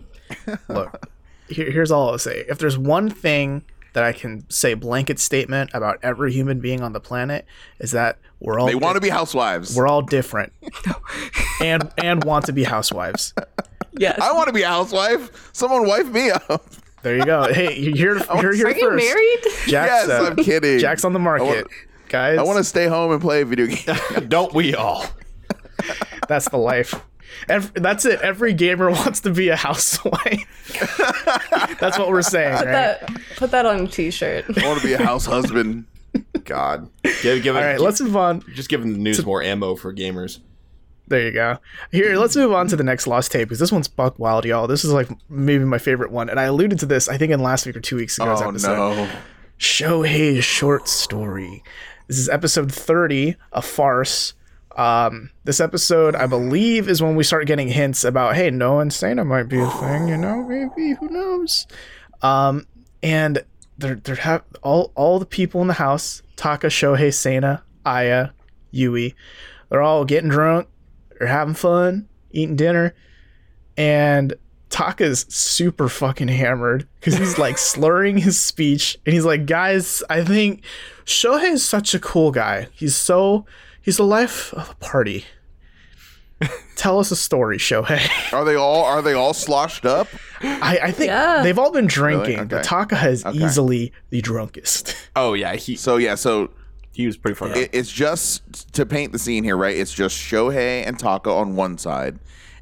[0.67, 1.09] Look,
[1.47, 2.43] here, here's all I'll say.
[2.49, 3.63] If there's one thing
[3.95, 7.45] that I can say blanket statement about every human being on the planet
[7.79, 9.75] is that we're all They want to be housewives.
[9.75, 10.53] we're all different
[11.61, 13.33] and and want to be housewives.
[13.97, 14.19] Yes.
[14.21, 15.49] I want to be a housewife.
[15.53, 16.65] Someone wife me up.
[17.01, 17.43] There you go.
[17.53, 18.81] Hey, you're you're here Are first.
[18.81, 19.39] you married?
[19.67, 20.79] Jack's, Yes, uh, I'm kidding.
[20.79, 21.67] Jack's on the market, want-
[22.09, 22.37] guys.
[22.37, 24.27] I want to stay home and play video games.
[24.27, 25.05] Don't we all?
[26.27, 26.93] That's the life.
[27.49, 28.21] Ev that's it.
[28.21, 31.77] Every gamer wants to be a housewife.
[31.79, 32.65] that's what we're saying, right?
[32.65, 34.45] that, put that on a t-shirt.
[34.57, 35.85] I want to be a house husband.
[36.45, 36.89] God,
[37.21, 37.59] give give it.
[37.59, 38.43] All right, let's move on.
[38.53, 40.39] just giving the news more ammo for gamers.
[41.07, 41.57] There you go.
[41.91, 44.65] Here, let's move on to the next lost tape because this one's buck wild, y'all.
[44.65, 47.41] This is like maybe my favorite one, and I alluded to this I think in
[47.41, 48.75] last week or two weeks ago's Oh episode.
[48.75, 49.09] no.
[49.59, 51.63] Shohei's short story.
[52.07, 54.33] This is episode 30, a farce.
[54.75, 59.23] Um, this episode, I believe, is when we start getting hints about, hey, no Sana
[59.23, 61.65] might be a thing, you know, maybe, who knows?
[62.21, 62.67] Um,
[63.01, 63.43] and
[63.77, 68.29] they're, they're have all, all the people in the house, Taka, Shohei, Sana, Aya,
[68.71, 69.15] Yui,
[69.69, 70.67] they're all getting drunk,
[71.17, 72.93] they're having fun, eating dinner,
[73.77, 74.33] and
[74.69, 80.21] Taka's super fucking hammered because he's like slurring his speech and he's like, guys, I
[80.23, 80.65] think
[81.05, 82.67] Shohei is such a cool guy.
[82.73, 83.45] He's so
[83.85, 85.23] he's the life of the party.
[86.75, 88.33] Tell us a story, Shohei.
[88.33, 90.07] Are they all are they all sloshed up?
[90.41, 91.41] I, I think Yeah.
[91.41, 92.45] they've all been drinking, Really?
[92.47, 92.63] but Okay.
[92.67, 94.95] Taka is easily the drunkest.
[95.15, 96.51] Oh yeah, he So yeah, so
[96.91, 97.63] he was pretty fucking.
[97.63, 99.75] it, it's just to paint the scene here, right?
[99.75, 102.19] It's just Shohei and Taka on one side,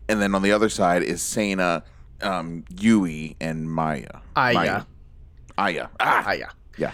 [0.07, 1.83] and then on the other side is Sana
[2.21, 4.19] um, Yui and Maya.
[4.35, 4.53] Aya.
[4.53, 4.81] Maya.
[5.57, 5.87] Aya.
[5.99, 6.49] Ah, Ah, yeah.
[6.77, 6.91] yeah.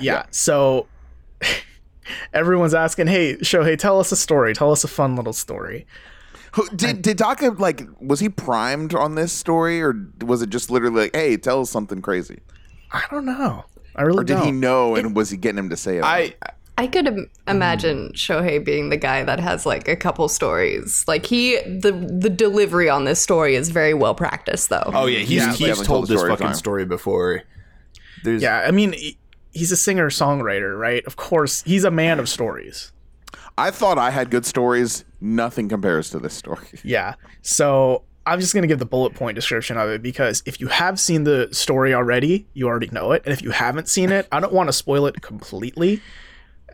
[0.00, 0.22] Yeah.
[0.30, 0.86] So
[2.32, 4.54] everyone's asking, "Hey, Shohei, tell us a story.
[4.54, 5.86] Tell us a fun little story."
[6.54, 9.94] Who- Did did Taka like was he primed on this story or
[10.24, 12.40] was it just literally like, hey, tell us something crazy?
[12.90, 13.64] I don't know.
[13.94, 14.46] I really Or did don't.
[14.46, 16.04] he know and was he getting him to say it?
[16.04, 16.34] I
[16.76, 21.04] I could Im- imagine Shohei being the guy that has like a couple stories.
[21.06, 24.82] Like he, the the delivery on this story is very well practiced, though.
[24.86, 26.54] oh yeah, he's, Yeah, he's definitely told told this story fucking time.
[26.56, 27.42] story before.
[28.24, 29.18] There's yeah, I mean, he-
[29.52, 31.04] he's a singer songwriter, right?
[31.06, 32.92] Of course, he's a man of stories.
[33.58, 35.04] I thought I had good stories.
[35.20, 36.66] Nothing compares to this story.
[36.84, 37.14] Yeah.
[37.42, 40.98] So I'm just gonna give the bullet point description of it because if you have
[41.00, 44.40] seen the story already, you already know it, and if you haven't seen it, I
[44.40, 46.00] don't want to spoil it completely.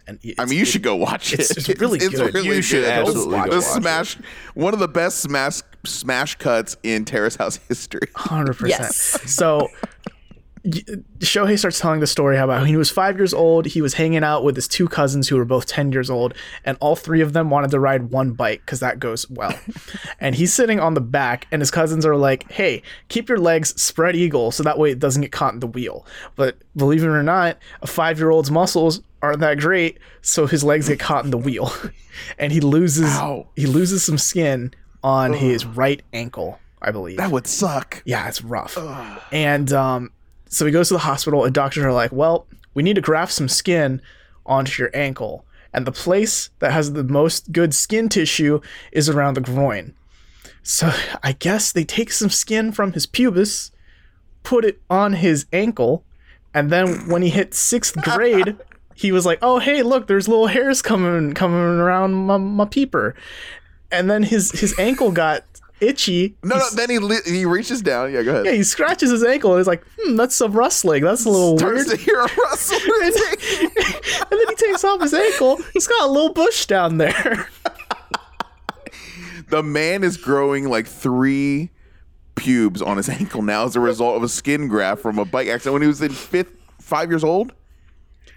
[0.09, 1.41] And I mean, you should go watch it.
[1.41, 2.35] it's- it's really good.
[2.45, 2.91] You should good.
[2.91, 4.19] absolutely The go watch smash,
[4.55, 8.09] one of the best smash smash cuts in Terrace House history.
[8.15, 8.83] Hundred percent.
[8.83, 8.97] Yes.
[9.33, 9.89] So y-
[10.67, 13.95] Shohei starts telling the story how about when he was five years old, he was
[13.95, 17.21] hanging out with his two cousins who were both ten years old, and all three
[17.21, 19.57] of them wanted to ride one bike because that goes well.
[20.21, 23.81] and he's sitting on the back, and his cousins are like, "Hey, keep your legs
[23.81, 27.09] spread eagle so that way it doesn't get caught in the wheel." But believe it
[27.09, 31.39] or not, a five-year-old's muscles aren't that great, so his legs get caught in the
[31.39, 31.73] wheel,
[32.39, 33.47] and he loses Ow.
[33.57, 34.73] he loses some skin
[35.05, 37.19] on his right ankle, I believe.
[37.19, 38.03] That would suck.
[38.05, 38.77] Yeah, it's rough.
[39.31, 40.11] And um,
[40.49, 43.33] so he goes to the hospital, and doctors are like, "Well, we need to graft
[43.33, 44.01] some skin
[44.45, 48.61] onto your ankle." And the place that has the most good skin tissue
[48.93, 49.95] is around the groin.
[50.63, 50.91] So
[51.23, 53.71] I guess they take some skin from his pubis,
[54.43, 56.03] put it on his ankle,
[56.55, 58.57] and then when he hit sixth grade,
[58.95, 63.15] he was like, "Oh, hey, look, there's little hairs coming coming around my, my peeper,"
[63.93, 65.45] and then his his ankle got
[65.81, 66.37] itchy.
[66.43, 66.65] No, no.
[66.75, 68.13] Then he li- he reaches down.
[68.13, 68.47] Yeah, go ahead.
[68.47, 71.03] Yeah, he scratches his ankle and he's like, hmm, that's some rustling.
[71.05, 71.99] That's a little Starts weird.
[71.99, 72.79] to hear a rustle.
[73.03, 75.59] and, and then he takes off his ankle.
[75.73, 77.49] He's got a little bush down there.
[79.51, 81.71] the man is growing like three
[82.35, 85.49] pubes on his ankle now as a result of a skin graft from a bike
[85.49, 87.53] accident when he was in fifth, five years old.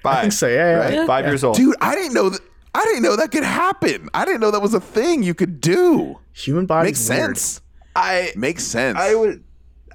[0.04, 0.48] five, I think so.
[0.48, 0.98] Yeah, yeah.
[1.00, 1.08] right?
[1.08, 1.56] Five years old.
[1.58, 2.42] Dude, I didn't know that.
[2.76, 4.10] I didn't know that could happen.
[4.14, 6.20] I didn't know that was a thing you could do.
[6.34, 7.62] Human body Makes sense.
[7.96, 8.98] I Makes sense.
[9.00, 9.44] I would.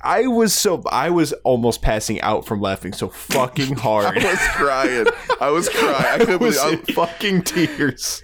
[0.03, 4.19] I was so I was almost passing out from laughing so fucking hard.
[4.19, 5.07] I was crying.
[5.41, 6.05] I was crying.
[6.05, 6.89] I I couldn't was believe.
[6.89, 8.23] in fucking tears.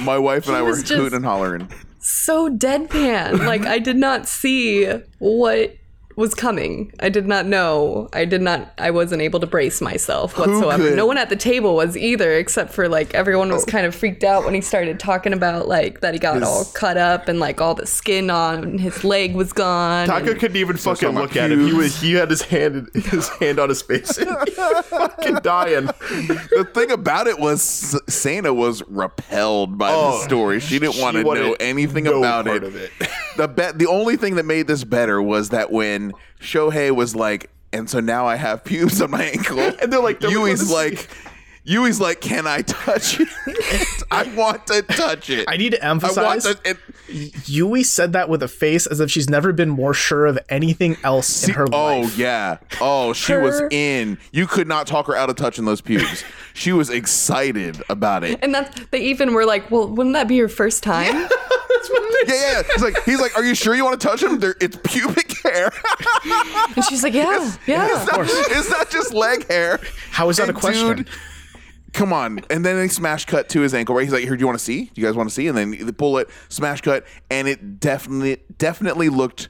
[0.00, 1.68] My wife and I were hooting and hollering.
[2.00, 3.46] so deadpan.
[3.46, 4.86] like I did not see
[5.18, 5.76] what
[6.20, 6.92] was coming.
[7.00, 8.08] I did not know.
[8.12, 8.72] I did not.
[8.78, 10.94] I wasn't able to brace myself whatsoever.
[10.94, 13.54] No one at the table was either, except for like everyone Oh.
[13.54, 16.66] was kind of freaked out when he started talking about like that he got all
[16.74, 20.06] cut up and like all the skin on his leg was gone.
[20.06, 21.66] Taka and- couldn't even fucking look at him.
[21.66, 24.16] He was he had his hand his hand on his face.
[24.18, 25.86] he was fucking dying.
[25.86, 27.60] The thing about it was
[27.94, 30.60] S- Sana was repelled by Oh, the story.
[30.60, 32.64] She didn't she want to know anything no about part it.
[32.64, 32.90] of it.
[33.40, 37.48] The be- the only thing that made this better was that when Shohei was like,
[37.72, 41.08] and so now I have pubes on my ankle, And they're like, they're Yui's like,
[41.70, 43.28] Yui's like, can I touch it?
[44.10, 45.44] I want to touch it.
[45.46, 46.58] I need to I want emphasize to.
[46.64, 46.78] And,
[47.46, 50.96] Yui said that with a face as if she's never been more sure of anything
[51.04, 52.12] else in her oh life.
[52.12, 52.58] Oh yeah.
[52.80, 54.18] Oh, she was in.
[54.32, 56.24] You could not talk her out of touching those pubes.
[56.54, 58.40] she was excited about it.
[58.42, 61.28] and that's they even were like, well, wouldn't that be your first time?
[62.26, 62.62] Yeah, yeah.
[62.74, 64.38] He's like, he's like, are you sure you want to touch him?
[64.38, 65.72] There, it's pubic hair.
[66.76, 67.88] And she's like, yeah, yeah.
[67.90, 69.80] it's, not, it's not just leg hair.
[70.10, 70.98] How is that a question?
[70.98, 71.08] dude,
[71.92, 72.40] come on.
[72.50, 74.02] And then they smash cut to his ankle, right?
[74.02, 74.84] He's like, here, do you want to see?
[74.94, 75.46] Do you guys want to see?
[75.48, 79.48] And then the bullet, smash cut, and it definitely, definitely looked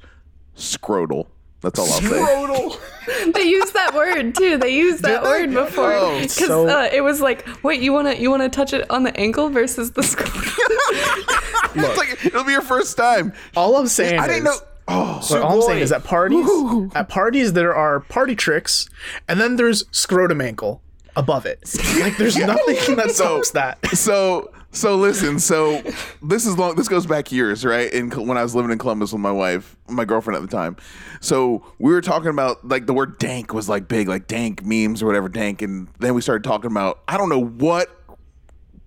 [0.56, 1.26] scrotal.
[1.60, 2.08] That's all I'll say.
[2.08, 3.32] Scrotal.
[3.34, 4.56] they used that word too.
[4.56, 8.14] They used that word before Oh, because so- uh, it was like, wait, you wanna
[8.14, 10.42] you wanna touch it on the ankle versus the scrotum?
[11.74, 13.34] it's like it'll be your first time.
[13.56, 14.56] All I'm saying I is, didn't know.
[14.88, 16.48] Oh, what all I'm saying is at parties,
[16.94, 18.88] at parties there are party tricks,
[19.28, 20.82] and then there's scrotum ankle
[21.16, 21.60] above it.
[22.00, 23.96] Like there's nothing that So- stops that.
[23.96, 25.82] so so listen so
[26.22, 27.92] this is long this goes back years right?
[27.92, 30.76] In when i was living in columbus with my wife my girlfriend at the time.
[31.20, 35.02] So we were talking about like the word dank was like big like dank memes
[35.02, 37.88] or whatever dank and then we started talking about i don't know what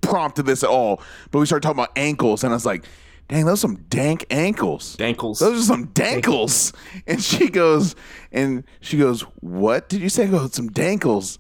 [0.02, 2.86] prompted this at all but we started talking about ankles and i was like
[3.30, 4.96] dang those are some dank ankles.
[4.98, 5.40] Dankles.
[5.40, 6.74] those are some dankles.
[7.08, 7.96] And she goes
[8.32, 11.40] and she goes what did you say I go some dankles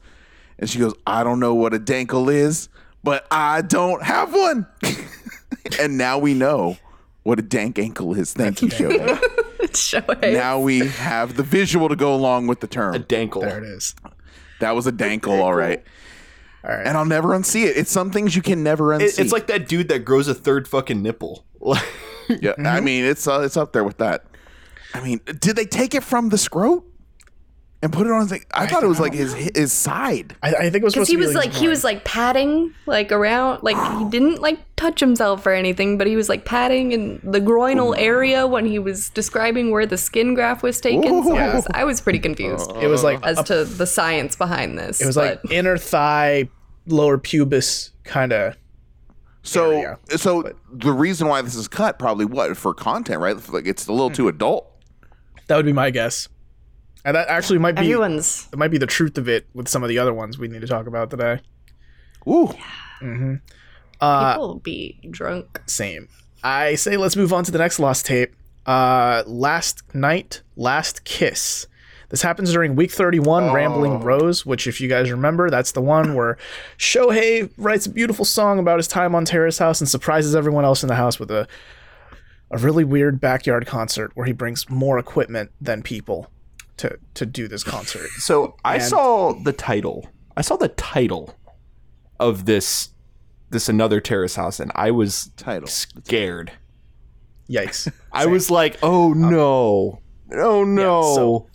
[0.63, 2.69] and she goes i don't know what a dankle is
[3.03, 4.65] but i don't have one
[5.79, 6.77] and now we know
[7.23, 9.19] what a dank ankle is thank you Shohei.
[9.73, 10.33] Shohei.
[10.33, 12.93] Now we have the visual to go along with the term.
[12.95, 13.41] A dankle.
[13.41, 13.95] There it is.
[14.59, 15.83] That was a dankle, all right.
[16.63, 16.85] All right.
[16.85, 17.75] And I'll never unsee it.
[17.77, 19.03] It's some things you can never unsee.
[19.03, 21.45] It- it's like that dude that grows a third fucking nipple.
[22.29, 22.53] yeah.
[22.59, 24.25] I mean, it's uh, it's up there with that.
[24.93, 26.83] I mean, did they take it from the scrot
[27.83, 28.27] and put it on?
[28.27, 30.35] His, I, thought it was like his his side.
[30.41, 32.73] I, I think it was because he to be was like he was like patting
[32.87, 36.91] like around like he didn't like touch himself or anything but he was like patting
[36.91, 41.37] in the groinal area when he was describing where the skin graft was taken so
[41.37, 44.99] I was, I was pretty confused it was like as to the science behind this
[44.99, 46.49] it was like inner thigh,
[46.87, 48.57] lower pubis kind of.
[49.43, 53.35] So Area, so the reason why this is cut probably what for content, right?
[53.49, 54.15] Like it's a little hmm.
[54.15, 54.69] too adult.
[55.47, 56.29] That would be my guess.
[57.05, 59.83] And that actually might be everyone's it might be the truth of it with some
[59.83, 61.39] of the other ones we need to talk about today.
[62.27, 62.53] Ooh.
[63.01, 63.35] mm-hmm
[63.99, 66.07] Uh, people be drunk same.
[66.43, 68.33] I say let's move on to the next lost tape.
[68.65, 71.67] Uh, last night, last kiss.
[72.09, 76.13] This happens during week 31, Rambling Rose, which, if you guys remember, that's the one
[76.13, 76.37] where
[76.77, 80.83] Shohei writes a beautiful song about his time on Terrace House and surprises everyone else
[80.83, 81.47] in the house with a
[82.51, 86.29] a really weird backyard concert where he brings more equipment than people
[86.77, 88.09] to to do this concert.
[88.19, 90.09] So I And- saw the title.
[90.35, 91.35] I saw the title
[92.19, 92.89] of this
[93.49, 95.67] this another terrace house, and I was Title.
[95.67, 96.51] scared.
[97.49, 97.91] Yikes.
[98.11, 99.99] I was like, "Oh no,
[100.35, 101.47] oh no!" so-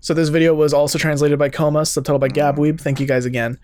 [0.00, 2.80] So this video was also translated by Coma, subtitled by Gabweeb.
[2.80, 3.58] Thank you guys again.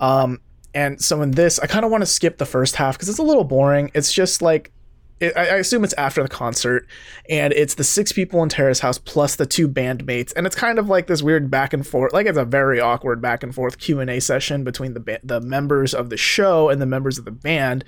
[0.00, 0.40] Um,
[0.74, 3.18] and so in this, I kind of want to skip the first half because it's
[3.20, 3.90] a little boring.
[3.94, 4.72] It's just like,
[5.20, 6.86] it, I I assume it's after the concert,
[7.28, 10.78] and it's the six people in Terrace House plus the two bandmates, and it's kind
[10.78, 12.12] of like this weird back and forth.
[12.12, 15.20] Like it's a very awkward back and forth Q and A session between the ba-
[15.22, 17.84] the members of the show and the members of the band.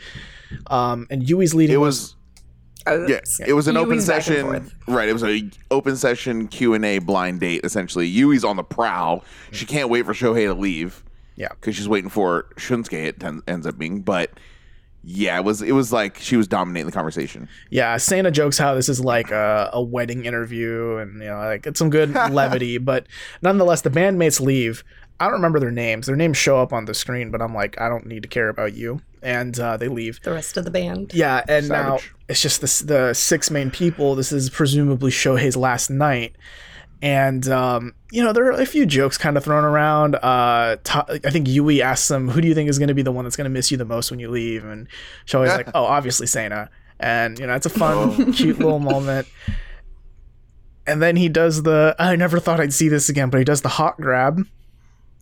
[0.68, 1.74] Um, and Yui's leading.
[1.74, 2.14] It was
[2.86, 4.70] I was- yeah, it was an open Yui's back and session.
[4.86, 7.62] Right, it was a open session Q and A blind date.
[7.64, 9.24] Essentially, Yui's on the prowl.
[9.50, 11.02] She can't wait for Shohei to leave.
[11.38, 11.48] Yeah.
[11.50, 12.92] because she's waiting for Shunsuke.
[12.94, 14.30] It ten- ends up being, but
[15.08, 17.48] yeah, it was it was like she was dominating the conversation.
[17.70, 21.64] Yeah, Sana jokes how this is like a, a wedding interview, and you know, like
[21.64, 22.78] it's some good levity.
[22.78, 23.06] But
[23.40, 24.82] nonetheless, the bandmates leave.
[25.20, 26.08] I don't remember their names.
[26.08, 28.48] Their names show up on the screen, but I'm like, I don't need to care
[28.48, 29.00] about you.
[29.22, 30.20] And uh, they leave.
[30.22, 34.16] the rest of the band Yeah, and now it's just the the six main people.
[34.16, 36.34] This is presumably Shohei's last night,
[37.02, 40.16] and um, you know there are a few jokes kind of thrown around.
[40.16, 43.12] Uh, I think Yui asks him, "Who do you think is going to be the
[43.12, 44.88] one that's going to miss you the most when you leave?" And
[45.26, 49.28] Shohei's like, "Oh, obviously Sana." And you know it's a fun, cute little moment.
[50.86, 51.94] And then he does the.
[51.98, 54.46] I never thought I'd see this again, but he does the hot grab.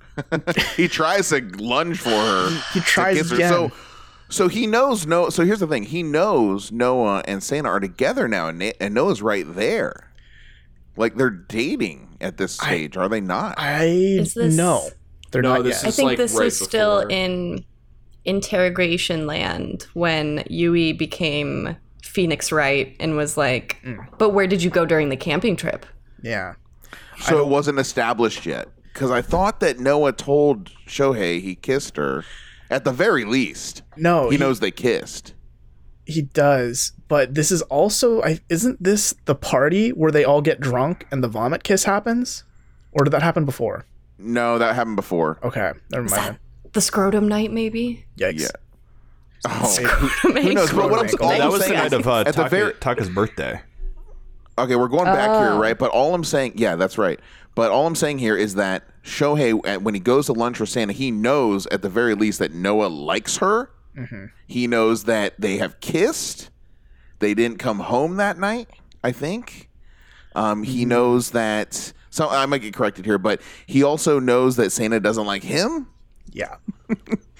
[0.77, 2.51] he tries to lunge for her.
[2.73, 3.35] He to tries her.
[3.35, 3.51] again.
[3.51, 3.73] So,
[4.29, 5.31] so he knows no.
[5.31, 8.95] So here's the thing: he knows Noah and Sana are together now, and, Na- and
[8.95, 10.11] Noah's right there.
[10.97, 13.59] Like they're dating at this stage, are they not?
[13.59, 14.89] I Is this- no,
[15.33, 15.89] they're No, not this yet.
[15.89, 17.65] I think like this right was still in
[18.25, 24.07] interrogation land when Yui became Phoenix Wright and was like, Mm.
[24.19, 25.85] "But where did you go during the camping trip?"
[26.23, 26.55] yeah.
[27.21, 28.69] so it wasn't established yet.
[28.93, 32.25] Because I thought that Noah told Shohei he kissed her.
[32.71, 35.35] At the very least, No, he knows they kissed.
[36.07, 40.61] He does, but this is also I isn't this the party where they all get
[40.61, 42.45] drunk and the vomit kiss happens?
[42.93, 43.87] Or did that happen before?
[44.19, 45.39] No, that happened before.
[45.43, 46.39] Okay, never mind.
[46.73, 48.05] The scrotum night, maybe.
[48.19, 48.41] Yikes.
[48.43, 48.49] Yeah.
[49.47, 49.77] Oh,
[50.23, 50.73] who, who knows?
[50.73, 52.49] But what I'm, all that I'm was the saying night is, of uh, at the
[52.49, 53.61] very Taka's birthday.
[54.57, 55.41] Okay, we're going back Oh.
[55.41, 55.79] here, right?
[55.79, 57.19] But all I'm saying, yeah, that's right.
[57.55, 60.69] But all I'm saying here is that Shohei, uh, when he goes to lunch with
[60.69, 63.71] Sana, he knows at the very least that Noah likes her.
[64.47, 66.51] He knows that they have kissed.
[67.19, 68.69] They didn't come home that night.
[69.03, 69.71] I think.
[70.35, 71.93] Um, he knows that.
[72.11, 75.89] So I might get corrected here, but he also knows that Sana doesn't like him.
[76.33, 76.57] Yeah.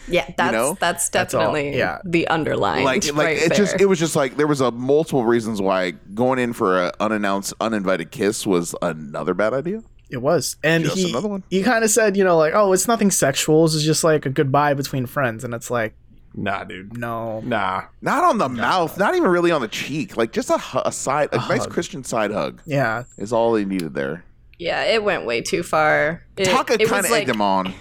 [0.07, 0.77] Yeah, that's know?
[0.79, 1.99] that's all, definitely yeah.
[2.05, 2.85] the underlying.
[2.85, 5.93] like like right it just it was just like there was a multiple reasons why
[5.93, 9.83] going in for a unannounced uninvited kiss was another bad idea.
[10.11, 10.57] It was.
[10.63, 11.43] And Just he another one.
[11.51, 13.65] he kind of said, you know, like, "Oh, it's nothing sexual.
[13.65, 15.95] It's just like a goodbye between friends." And it's like,
[16.37, 16.99] Nah, dude.
[16.99, 17.85] "No." Nah.
[18.03, 20.17] Not on the mouth, not even really on the cheek.
[20.17, 23.05] Like just a, a side, a, nice Christian side hug Yeah.
[23.19, 24.25] is all they needed there.
[24.59, 26.25] yeah, it went way too far.
[26.37, 27.73] It, Taka it kind was of like, egged him on.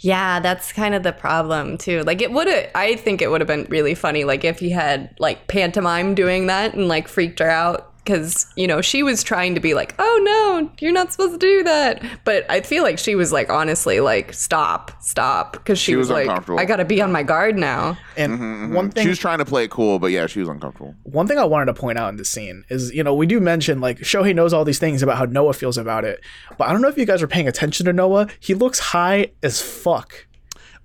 [0.00, 2.02] Yeah, that's kind of the problem too.
[2.02, 4.70] Like it would have I think it would have been really funny like if he
[4.70, 9.22] had like pantomime doing that and like freaked her out because you know she was
[9.24, 12.84] trying to be like oh no you're not supposed to do that but i feel
[12.84, 16.64] like she was like honestly like stop stop because she, She was, was like i
[16.64, 19.70] gotta be on my guard now And one thing She was trying to play it
[19.70, 20.94] cool, but yeah, she was uncomfortable.
[21.02, 23.40] one thing I wanted to point out in this scene is, you know, we do
[23.40, 26.20] mention like Shohei knows all these things about how Noah feels about it,
[26.56, 28.28] but I don't know if you guys are paying attention to Noah.
[28.40, 30.26] He looks high as fuck.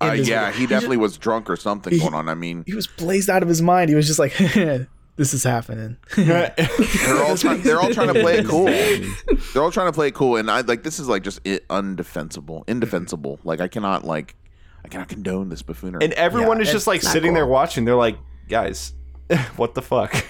[0.00, 0.58] Uh, yeah, video.
[0.60, 2.28] he definitely was drunk or something going on.
[2.28, 3.88] I mean, He was blazed out of his mind.
[3.88, 4.34] He was just like,
[5.16, 7.62] "This is happening." they're all trying.
[7.62, 8.64] They're all trying to play it cool.
[9.52, 11.66] They're all trying to play it cool, and I like this is like just it,
[11.68, 12.70] undefensible, mm-hmm.
[12.70, 13.40] indefensible.
[13.44, 14.36] Like I cannot like,
[14.84, 16.04] I cannot condone this buffoonery.
[16.04, 17.84] and everyone Yeah, is just like it's not sitting there watching.
[17.84, 18.94] They're like, guys,
[19.56, 20.24] what the fuck?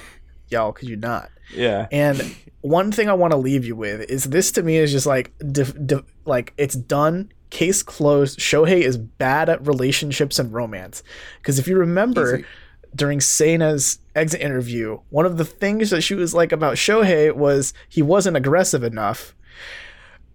[0.48, 1.30] Y'all, could you not?
[1.54, 1.86] Yeah.
[1.90, 5.06] And one thing I want to leave you with is this to me is just
[5.06, 7.32] like, def- def- like it's done.
[7.50, 8.38] Case closed.
[8.38, 11.02] Shohei is bad at relationships and romance.
[11.38, 12.46] Because if you remember, Easy.
[12.94, 17.72] During Seina's exit interview, one of the things that she was like about Shohei was
[17.88, 19.34] he wasn't aggressive enough,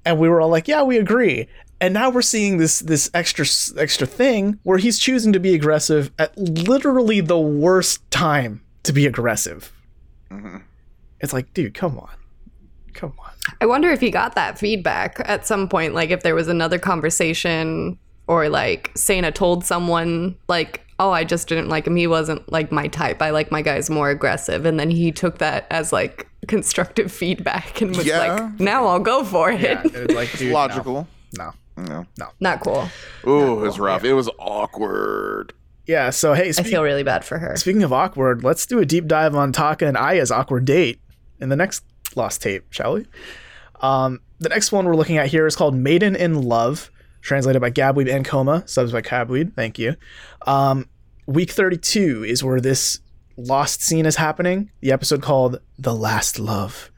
[0.06, 1.48] and we were all like, "Yeah, we agree."
[1.80, 3.46] And now we're seeing this this extra
[3.80, 9.06] extra thing where he's choosing to be aggressive at literally the worst time to be
[9.06, 9.72] aggressive.
[10.32, 10.58] Mm-hmm.
[11.20, 12.16] It's like, dude, come on,
[12.94, 13.32] come on.
[13.62, 16.78] i wonder if he got that feedback at some point like if there was another
[16.78, 17.98] conversation
[18.28, 22.72] or like Sana told someone like oh i just didn't like him he wasn't like
[22.72, 26.28] my type i like my guys more aggressive and then he took that as like
[26.48, 28.34] constructive feedback and was Yeah.
[28.36, 31.08] like now i'll go for it Yeah, it's like, dude, no, logical.
[31.38, 31.52] No.
[31.78, 32.06] No.
[32.40, 32.90] not cool
[33.28, 34.04] Ooh, it was rough.
[34.04, 35.54] It was awkward.
[35.86, 36.10] Yeah.
[36.10, 38.86] So hey, i speak- feel really bad for her speaking of awkward, let's do a
[38.86, 41.00] deep dive on Taka and Aya's awkward date
[41.40, 41.84] in the next
[42.16, 43.06] lost tape, shall we?
[43.82, 46.90] Um, the next one we're looking at here is called "Maiden in Love,"
[47.22, 49.54] translated by Gabweeb and Coma, subs by Gabweeb.
[49.56, 49.96] Thank you.
[50.46, 50.88] Um,
[51.26, 53.00] week thirty-two is where this
[53.38, 54.72] lost scene is happening.
[54.82, 56.92] The episode called "The Last Love."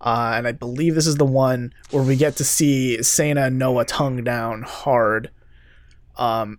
[0.00, 3.58] Uh, and I believe this is the one where we get to see Sana and
[3.58, 5.30] Noah tongue down hard.
[6.16, 6.58] Um,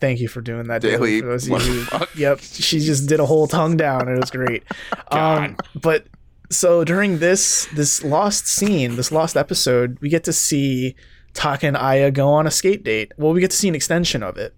[0.00, 0.96] thank you for doing that, Daly.
[0.96, 2.08] Daly, For those of you the who- fuck?
[2.16, 4.08] Yep, she just did a whole tongue down.
[4.08, 4.64] It was great.
[5.10, 6.06] um, but
[6.50, 10.94] so during this this lost scene, this lost episode, we get to see
[11.36, 13.12] Taka and Aya go on a skate date.
[13.16, 14.54] Well, we get to see an extension of it.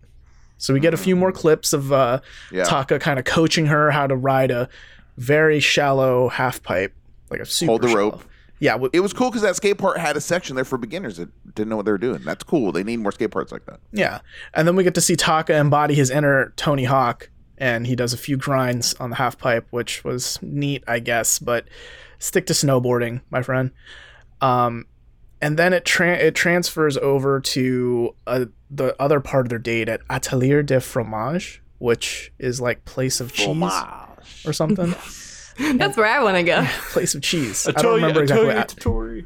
[0.56, 2.20] So we get a few more clips of uh,
[2.50, 2.64] Yeah.
[2.64, 4.68] Taka kind of coaching her how to ride a
[5.16, 6.94] very shallow half pipe,
[7.30, 8.00] like a super Hold the shallow.
[8.12, 8.24] rope.
[8.60, 11.16] Yeah, w- It was cool because that skate park had a section there for beginners
[11.18, 12.22] that didn't know what they were doing.
[12.24, 12.72] That's cool.
[12.72, 13.78] They need more skate parks like that.
[13.92, 14.18] Yeah.
[14.54, 18.12] And then we get to see Taka embody his inner Tony Hawk, and he does
[18.12, 21.68] a few grinds on the half pipe, which was neat, I guess, but
[22.18, 23.70] stick to snowboarding, my friend.
[24.40, 24.86] Um,
[25.40, 29.88] and then it tra- it transfers over to uh, the other part of their date
[29.88, 33.62] at Atelier de Fromage, which is like place of cheese
[34.46, 34.94] or something.
[35.76, 36.64] That's where I want to go.
[36.90, 37.66] place of cheese.
[37.76, 38.56] I don't remember exactly what.
[38.56, 39.24] At-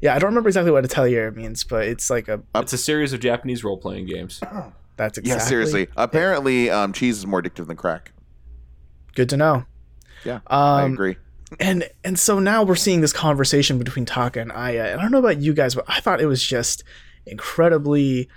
[0.00, 2.40] yeah, I don't remember exactly what Atelier means, but it's like a.
[2.54, 4.40] It's a series of Japanese role playing games.
[4.96, 5.42] That's exactly.
[5.42, 5.88] Yeah, seriously.
[5.96, 8.12] Apparently, um, cheese is more addictive than crack.
[9.14, 9.64] Good to know.
[10.24, 11.16] Yeah, I Um, agree.
[11.60, 14.92] And and so now we're seeing this conversation between Taka and Aya.
[14.92, 16.84] And I don't know about you guys, but I thought it was just
[17.26, 18.28] incredibly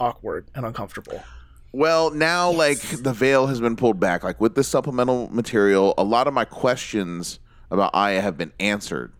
[0.00, 1.22] awkward and uncomfortable.
[1.72, 4.22] Well, now like the veil has been pulled back.
[4.22, 7.40] Like with this supplemental material, a lot of my questions
[7.70, 9.12] about Aya have been answered.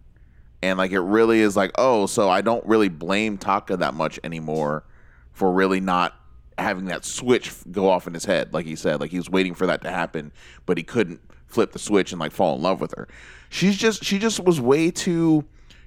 [0.62, 4.18] And like it really is like, oh, so I don't really blame Taka that much
[4.24, 4.84] anymore
[5.32, 6.14] for really not
[6.56, 8.54] having that switch go off in his head.
[8.54, 10.32] Like he said, like he was waiting for that to happen,
[10.64, 11.20] but he couldn't
[11.54, 13.08] flip the switch and like fall in love with her.
[13.48, 15.44] She's just she just was way too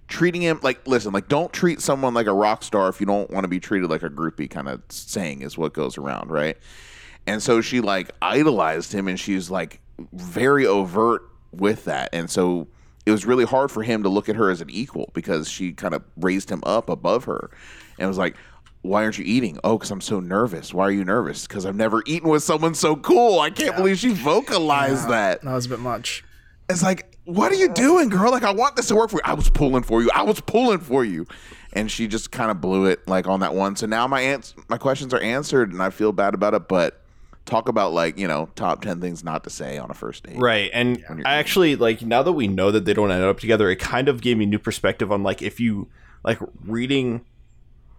[0.08, 3.30] treating him like listen like don't treat someone like a rock star if you don't
[3.30, 6.58] want to be treated like a groupie kind of saying is what goes around right
[7.26, 9.82] and so she like idolized him and she's like
[10.14, 12.68] very overt with that and so
[13.06, 15.74] it was really hard for him to look at her as an equal because she
[15.74, 17.50] kind of raised him up above her
[18.00, 18.38] and was like
[18.88, 21.76] why aren't you eating oh because i'm so nervous why are you nervous because i've
[21.76, 25.70] never eaten with someone so cool i can't believe she vocalized that That was a
[25.70, 26.24] bit much.
[26.70, 28.32] it's like, what are you doing, girl?
[28.32, 29.22] Like, I want this to work for you.
[29.26, 30.10] I was pulling for you.
[30.16, 31.28] I was pulling for you.
[31.74, 33.76] And she just kind of blew it like on that one.
[33.76, 36.70] So now my ans- my questions are answered and I feel bad about it.
[36.70, 37.02] But
[37.46, 40.38] talk about like, you know, top 10 things not to say on a first date.
[40.38, 40.72] Right.
[40.74, 43.70] And you're I actually like now that we know that they don't end up together,
[43.70, 45.90] it kind of gave me new perspective on like if you
[46.24, 47.26] like reading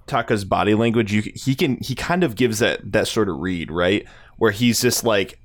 [0.08, 3.70] Taka's body language, you he can he kind of gives that that sort of read,
[3.70, 4.06] right?
[4.36, 5.38] Where he's just like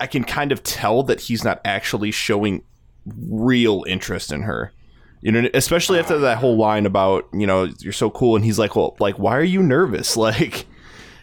[0.00, 2.64] I can kind of tell that he's not actually showing
[3.06, 4.72] real interest in her.
[5.20, 8.58] You know, especially after that whole line about, you know, you're so cool and he's
[8.58, 10.66] like, "Well, like why are you nervous?" Like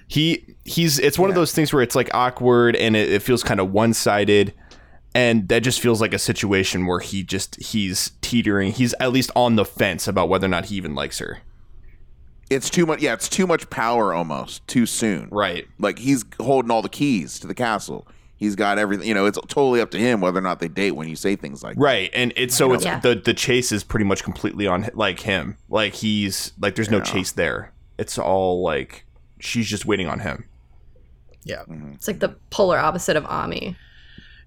[0.07, 3.43] he he's it's one of those things where it's like awkward and it, it feels
[3.43, 4.53] kind of one-sided
[5.15, 8.71] and that just feels like a situation where he just he's teetering.
[8.71, 11.39] He's at least on the fence about whether or not he even likes her.
[12.49, 13.01] It's too much.
[13.01, 15.29] Yeah, it's too much power almost too soon.
[15.31, 15.67] Right.
[15.77, 18.07] Like he's holding all the keys to the castle.
[18.37, 19.07] He's got everything.
[19.07, 21.35] You know, it's totally up to him whether or not they date when you say
[21.35, 21.81] things like that.
[21.81, 22.99] Right, and it's so it's Yeah.
[23.01, 25.57] the the chase is pretty much completely on like him.
[25.67, 27.73] Like he's like there's no chase there.
[27.97, 29.05] It's all like
[29.39, 30.45] she's just waiting on him.
[31.43, 31.63] Yeah.
[31.63, 31.93] Mm-hmm.
[31.95, 33.75] It's like the polar opposite of Ami.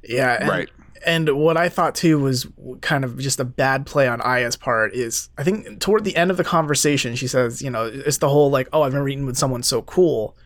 [0.02, 0.38] Yeah.
[0.40, 0.70] And, Right.
[1.04, 2.46] And what I thought too was
[2.80, 6.30] kind of just a bad play on Aya's part is I think toward the end
[6.30, 9.26] of the conversation, she says, you know, it's the whole like, oh, I've never eaten
[9.26, 10.36] with someone so cool.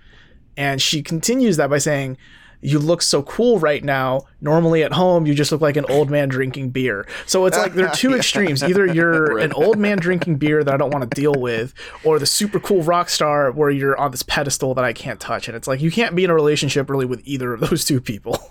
[0.56, 2.16] And she continues that by saying,
[2.60, 4.22] you look so cool right now.
[4.40, 7.06] Normally at home, you just look like an old man drinking beer.
[7.26, 8.62] So it's like there are two extremes.
[8.62, 12.18] Either you're an old man drinking beer that I don't want to deal with, or
[12.18, 15.48] the super cool rock star where you're on this pedestal that I can't touch.
[15.48, 18.00] And it's like you can't be in a relationship really with either of those two
[18.00, 18.48] people.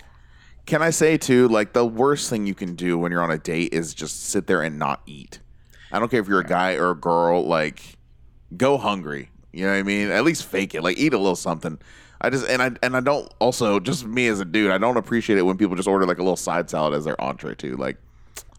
[0.66, 3.38] Can I say too, like the worst thing you can do when you're on a
[3.38, 5.40] date is just sit there and not eat.
[5.92, 7.98] I don't care if you're a guy or a girl, like
[8.58, 9.30] go hungry.
[9.54, 10.10] You know what I mean?
[10.12, 10.82] At least fake it.
[10.84, 11.78] Like eat a little something.
[12.20, 14.98] I just and I and I don't also just me as a dude, I don't
[14.98, 17.78] appreciate it when people just order like a little side salad as their entree too.
[17.78, 17.98] Like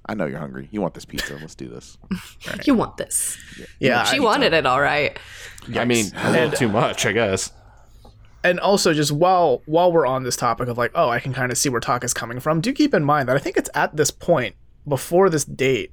[0.08, 0.68] I know you're hungry.
[0.70, 1.34] You want this pizza.
[1.34, 1.98] Let's do this.
[2.64, 3.36] You want this.
[3.80, 4.04] Yeah.
[4.04, 5.18] She I- wanted it all right.
[5.74, 7.50] I mean, a little too much, I guess.
[8.44, 11.50] And also just while while we're on this topic of like oh i can kind
[11.50, 13.96] of see where taka's coming from do keep in mind that i think it's at
[13.96, 14.54] this point
[14.86, 15.92] before this date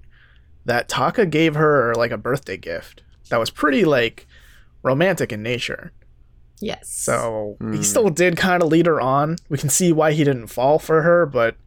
[0.66, 4.28] that taka gave her like a birthday gift that was pretty like
[4.82, 5.91] romantic in nature
[6.60, 6.89] Yes.
[6.89, 7.82] so he hmm.
[7.82, 11.02] still did kind of lead her on we can see why he didn't fall for
[11.02, 11.58] her but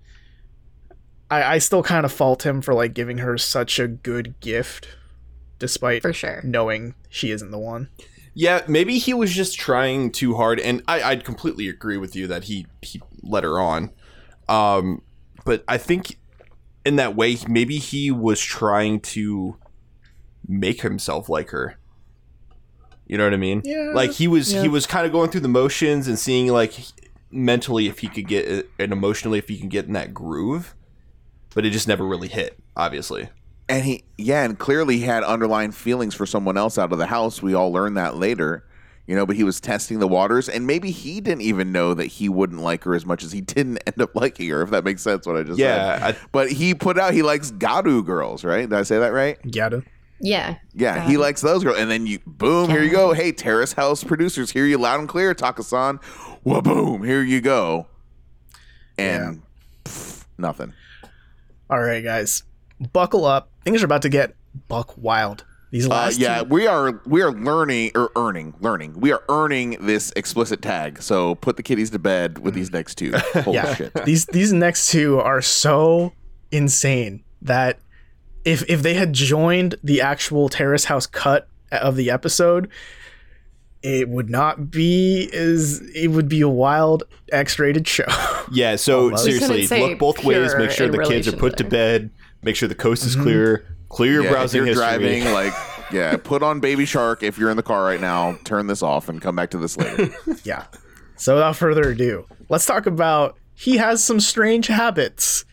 [1.30, 4.88] i i still kind of fault him for like giving her such a good gift
[5.58, 6.40] despite for sure.
[6.44, 7.90] knowing she isn't the one
[8.38, 12.26] Yeah, maybe he was just trying too hard, and I, I'd completely agree with you
[12.26, 13.92] that he he let her on.
[14.46, 15.00] Um,
[15.46, 16.18] but I think
[16.84, 19.56] in that way, maybe he was trying to
[20.46, 21.78] make himself like her.
[23.06, 23.62] You know what I mean?
[23.64, 24.60] Yeah, Like he was yeah.
[24.60, 26.74] he was kind of going through the motions and seeing like
[27.30, 30.74] mentally if he could get it and emotionally if he can get in that groove,
[31.54, 32.58] but it just never really hit.
[32.76, 33.30] Obviously.
[33.68, 37.06] And he, yeah, and clearly he had underlying feelings for someone else out of the
[37.06, 37.42] house.
[37.42, 38.64] We all learned that later,
[39.08, 39.26] you know.
[39.26, 42.60] But he was testing the waters, and maybe he didn't even know that he wouldn't
[42.60, 44.62] like her as much as he didn't end up liking her.
[44.62, 46.14] If that makes sense, what I just Yeah, said.
[46.14, 48.68] I- but he put out he likes Garu girls, right?
[48.68, 49.36] Did I say that right?
[49.50, 49.82] Gata.
[50.20, 50.56] Yeah.
[50.72, 51.76] Yeah, he likes those girls.
[51.78, 53.12] And then you, boom, here you go.
[53.12, 56.00] Hey, Terrace House producers, hear you loud and clear, Takasan.
[56.44, 57.88] Well, boom, here you go.
[58.96, 59.42] And
[59.84, 60.72] pff, nothing.
[61.68, 62.44] All right, guys,
[62.92, 63.48] buckle up.
[63.64, 64.34] Things are about to get
[64.68, 65.44] buck wild.
[65.72, 69.00] These last Uh, last yeah, two- we are we are learning or earning learning.
[69.00, 71.02] We are earning this explicit tag.
[71.02, 73.12] So put the kitties to bed with these next two.
[73.34, 73.74] Holy yeah.
[73.74, 74.04] shit!
[74.04, 76.12] these these next two are so
[76.52, 77.80] insane that
[78.44, 82.70] if if they had joined the actual Terrace House cut of the episode,
[83.82, 87.02] it would not be as it would be a wild
[87.32, 88.04] X-rated show.
[88.52, 89.24] Yeah, so Almost.
[89.24, 90.54] seriously, We couldn't say look both ways.
[90.56, 92.10] Make sure the kids are put to to- bed.
[92.46, 93.24] Make sure the coast is mm-hmm.
[93.24, 93.76] clear.
[93.88, 94.80] Clear your Yeah, if you're history.
[94.80, 95.52] driving, like
[95.90, 98.38] yeah, put on Baby Shark if you're in the car right now.
[98.44, 100.14] Turn this off and come back to this later.
[100.44, 100.66] yeah.
[101.16, 105.44] So without further ado, let's talk about he has some strange habits.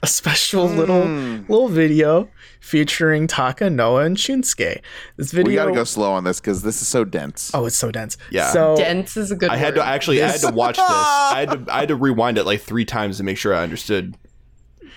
[0.00, 0.78] A special hmm.
[0.78, 2.30] little little video
[2.60, 4.80] featuring Taka, Noah, and Shunsuke.
[5.16, 7.50] This video we got to go slow on this because this is so dense.
[7.52, 8.16] Oh, it's so dense.
[8.30, 8.52] Yeah.
[8.52, 10.86] So Dense is a good I had to actually I had to watch this.
[10.88, 13.62] I had to I had to rewind it like three times to make sure I
[13.62, 14.16] understood.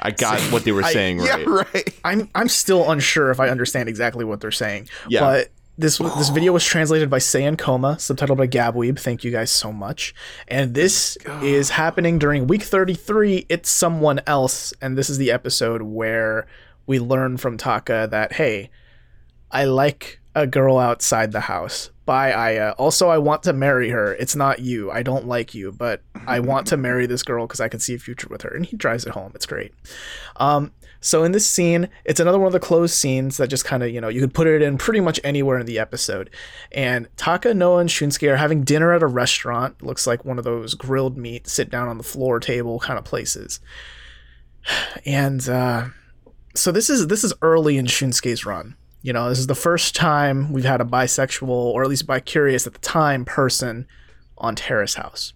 [0.02, 1.40] I got what they were saying right.
[1.40, 2.00] Yeah, right.
[2.04, 4.90] I'm I'm still unsure if I understand exactly what they're saying.
[5.08, 5.22] Yeah.
[5.22, 9.00] But this this video was translated by Sayan Koma, subtitled by Gabweeb.
[9.00, 10.14] Thank you guys so much.
[10.48, 13.46] And this is happening during week 33.
[13.50, 16.48] It's someone else, and this is the episode where
[16.88, 18.70] we learn from Taka that hey,
[19.52, 21.92] I like a girl outside the house.
[22.12, 22.72] Aya.
[22.78, 24.14] Also, I want to marry her.
[24.16, 24.92] It's not you.
[24.92, 27.96] I don't like you, but I want to marry this girl because I can see
[27.96, 28.50] a future with her.
[28.50, 29.32] And he drives it home.
[29.36, 29.74] It's great.
[30.38, 33.82] Um, so in this scene, it's another one of the closed scenes that just kind
[33.82, 36.30] of, you know, you could put it in pretty much anywhere in the episode.
[36.72, 39.82] And Taka, Noah, and Shunsuke are having dinner at a restaurant.
[39.82, 43.06] Looks like one of those grilled meat, sit down on the floor table kind of
[43.06, 43.60] places.
[45.06, 45.88] And uh,
[46.54, 48.76] so this is this is early in Shunsuke's run.
[49.02, 52.68] You know, this is the first time we've had a bisexual, or at least bi-curious
[52.68, 53.88] at the time, person
[54.38, 55.34] on Terrace House.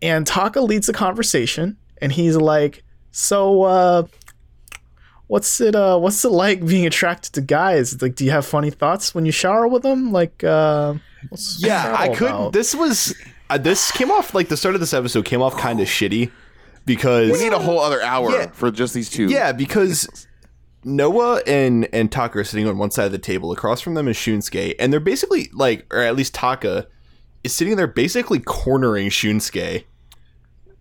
[0.00, 4.02] And Taka leads the conversation, and he's like, "So, uh,
[5.26, 5.74] what's it?
[5.74, 8.00] Uh, what's it like being attracted to guys?
[8.00, 10.12] Like, do you have funny thoughts when you shower with them?
[10.12, 10.94] Like, uh,
[11.58, 12.28] Yeah, I could.
[12.28, 13.14] about?" This was
[13.50, 16.30] uh, this came off like the start of this episode came off kind of shitty
[16.86, 18.46] because We need a whole other hour Yeah.
[18.52, 19.26] for just these two.
[19.26, 20.27] Yeah, because
[20.84, 23.52] Noah and and Taka are sitting on one side of the table.
[23.52, 26.86] Across from them is Shunsuke, and they're basically like, or at least Taka
[27.44, 29.84] is sitting there, basically cornering Shunsuke.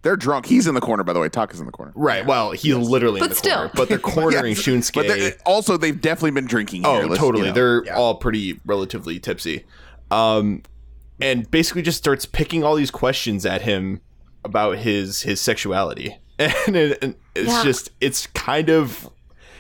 [0.04, 0.46] They're drunk.
[0.46, 1.28] He's in the corner, by the way.
[1.28, 1.92] Taka's in the corner.
[1.96, 2.26] Right.
[2.26, 3.56] Well, he's literally in But the still.
[3.56, 4.62] corner, but they're cornering Yes.
[4.62, 4.94] Shunsuke.
[4.94, 6.92] But they're- also, they've definitely been drinking here.
[7.04, 7.44] Oh, Let's, totally.
[7.46, 7.54] you know.
[7.56, 7.96] They're Yeah.
[7.98, 9.66] all pretty relatively tipsy.
[10.12, 10.62] Um,
[11.20, 14.00] and basically just starts picking all these questions at him
[14.46, 17.64] about his his sexuality, and, it, and it's Yeah.
[17.64, 19.10] just it's kind of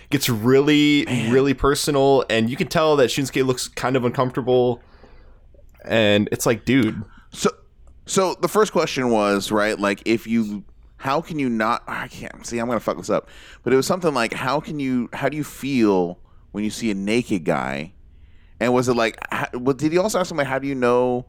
[0.09, 4.81] gets really really personal, and you can tell that Shinsuke looks kind of uncomfortable,
[5.83, 7.49] and it's like, dude, So,
[8.05, 9.77] so the first question was right.
[9.79, 10.63] Like, if you,
[10.97, 11.83] how can you not?
[11.87, 12.57] I can't see.
[12.59, 13.29] I'm gonna fuck this up.
[13.63, 15.09] But it was something like, how can you?
[15.13, 16.19] How do you feel
[16.51, 17.93] when you see a naked guy?
[18.59, 19.17] And was it like?
[19.31, 21.25] How, well, did he also ask him like, how do you know?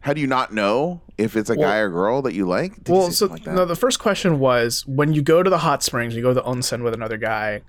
[0.00, 2.84] How do you not know if it's a Well- guy or girl that you like?
[2.84, 3.54] Did Well, so like that?
[3.54, 6.34] no, the first question was when you go to the hot springs, you go to
[6.34, 7.62] the onsen with another guy,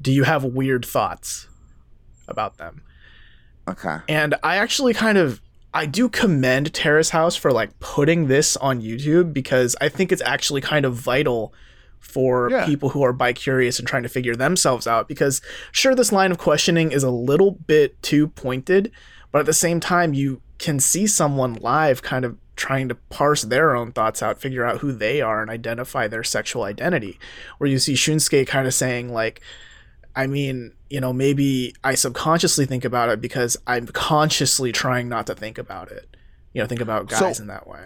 [0.00, 1.48] do you have weird thoughts
[2.28, 2.82] about them?
[3.68, 3.98] okay.
[4.08, 5.40] And I actually kind of
[5.72, 10.22] I do commend Terrace House for like putting this on YouTube because I think it's
[10.22, 11.54] actually kind of vital
[12.00, 12.66] for Yeah.
[12.66, 15.40] people who are bi curious and trying to figure themselves out because
[15.70, 18.90] sure this line of questioning is a little bit too pointed,
[19.30, 23.42] but at the same time you can see someone live kind of trying to parse
[23.42, 27.18] their own thoughts out, figure out who they are and identify their sexual identity.
[27.58, 29.40] Where you see Shunsuke kind of saying like
[30.16, 35.26] I mean, you know, maybe I subconsciously think about it because I'm consciously trying not
[35.28, 36.16] to think about it.
[36.52, 37.80] You know, think about guys So- in that way.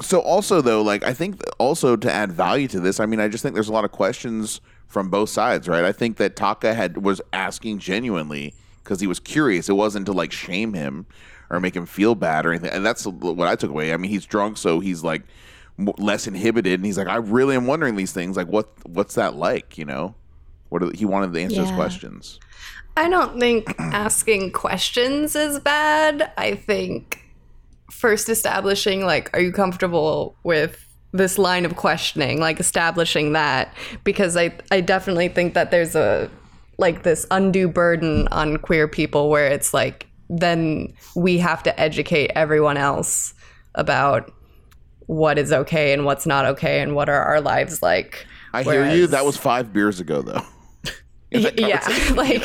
[0.00, 3.26] So also though, like I think also to add value to this, I mean, I
[3.26, 5.84] just think there's a lot of questions from both sides, right?
[5.84, 8.54] I think that Taka had was asking genuinely
[8.84, 9.68] because he was curious.
[9.68, 11.04] It wasn't to like shame him
[11.50, 12.70] or make him feel bad or anything.
[12.70, 13.92] And that's what I took away.
[13.92, 15.22] I mean, he's drunk, so he's like
[15.98, 18.36] less inhibited, and he's like, I really am wondering these things.
[18.36, 19.76] Like, what what's that like?
[19.78, 20.14] You know,
[20.68, 21.74] what are, he wanted to answer Yeah.
[21.74, 22.38] questions.
[22.96, 26.32] I don't think asking questions is bad.
[26.36, 27.20] I think
[27.90, 33.72] first establishing like are you comfortable with this line of questioning, like establishing that
[34.04, 36.30] because I I definitely think that there's a
[36.76, 42.30] like this undue burden on queer people where it's like then we have to educate
[42.34, 43.32] everyone else
[43.74, 44.30] about
[45.06, 48.26] what is okay and what's not okay and what are our lives like.
[48.52, 49.06] I hear you.
[49.06, 50.42] That was five beers ago, though.
[51.30, 52.42] yeah like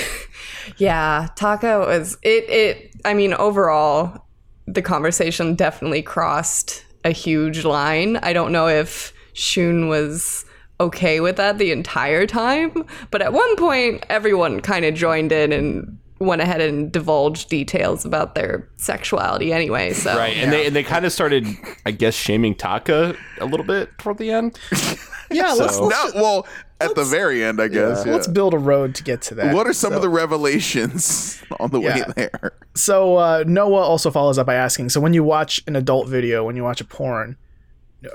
[0.78, 4.26] yeah taco was it it i mean overall
[4.66, 8.16] the conversation definitely crossed a huge line.
[8.18, 10.44] I don't know if shun was
[10.80, 15.52] okay with that the entire time but at one point everyone kind of joined in
[15.52, 20.36] and went ahead and divulged details about their sexuality anyway so right?
[20.36, 21.46] And they and they kind of started,
[21.86, 24.58] I guess, shaming Taka a little bit toward the end.
[25.30, 26.46] Yeah, let's, So- no, well,
[26.80, 28.06] at the very end, I guess.
[28.06, 28.12] yeah.
[28.14, 29.54] let's build a road to get to that.
[29.54, 31.96] What are some So- of the revelations on the Yeah.
[31.98, 32.52] way there?
[32.74, 36.44] So uh, Noah also follows up by asking, so when you watch an adult video,
[36.44, 37.36] when you watch a porn,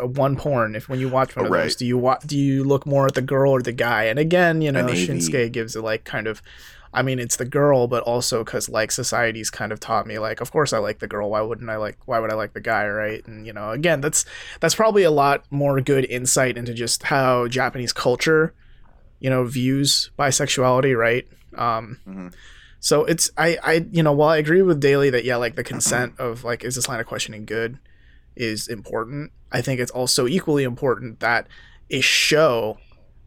[0.01, 1.66] uh, one porn, if when you watch one of Right.
[1.66, 4.06] those, do you wa- do you look more at the girl or the guy?
[4.06, 6.41] And again, you know, An Shinsuke gives it like kind of,
[6.94, 10.41] I mean, it's the girl, but also because like society's kind of taught me like,
[10.41, 11.30] of course I like the girl.
[11.32, 11.98] Why wouldn't I like?
[12.06, 12.88] Why would I like the guy?
[12.88, 13.26] Right?
[13.28, 14.26] And you know, again, that's
[14.60, 18.54] that's probably a lot more good insight into just how Japanese culture,
[19.20, 20.96] you know, views bisexuality.
[20.98, 21.28] Right?
[21.58, 22.34] Um, Mhm.
[22.80, 25.64] so it's I I you know while I agree with Daly that yeah like the
[25.64, 27.80] consent of like is this line of questioning good
[28.36, 29.32] is important.
[29.52, 31.48] I think it's also equally important that
[31.91, 32.78] a show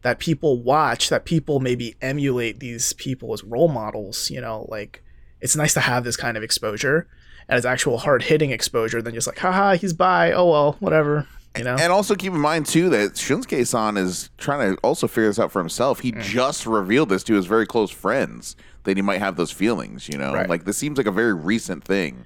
[0.07, 4.31] that people watch that people maybe emulate these people as role models.
[4.31, 5.03] You know like
[5.41, 7.07] it's nice to have this kind of exposure
[7.49, 11.27] and it's actual hard hitting exposure than just like haha he's bi oh well whatever
[11.57, 15.27] you know And also keep in mind too that Shunsuke-san is trying to also figure
[15.27, 15.99] this out for himself.
[15.99, 16.03] Mm.
[16.03, 18.55] He just revealed this to his very close friends
[18.85, 20.07] that he might have those feelings.
[20.07, 20.47] You know, Right.
[20.49, 22.25] like this seems like a very recent thing.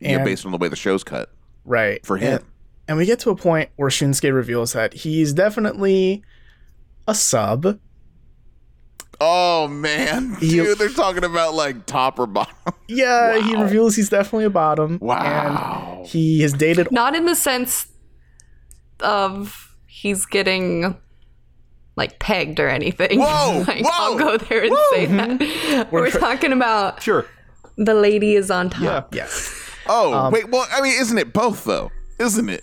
[0.00, 1.30] yeah, And- based on the way the show's cut
[1.64, 2.32] right for him.
[2.34, 2.44] And-
[2.88, 6.22] and we get to a point where Shunsuke reveals that he's definitely
[7.08, 7.80] a sub
[9.20, 12.54] oh man, He- dude, they're talking about like top or bottom.
[12.90, 14.98] Yeah, he reveals he's definitely a bottom.
[15.02, 15.96] Wow.
[15.98, 16.88] And he has dated.
[16.92, 17.88] not in the sense
[19.00, 20.96] of he's getting
[21.96, 23.18] like pegged or anything.
[23.20, 25.92] Whoa, like, whoa, I'll go there and say that.
[25.92, 27.26] We're, We're tr- talking about Sure.
[27.76, 29.14] the lady is on top.
[29.14, 29.54] Yes.
[29.86, 31.90] Oh Um, wait, well, I mean, isn't it both though?
[32.18, 32.62] Isn't it?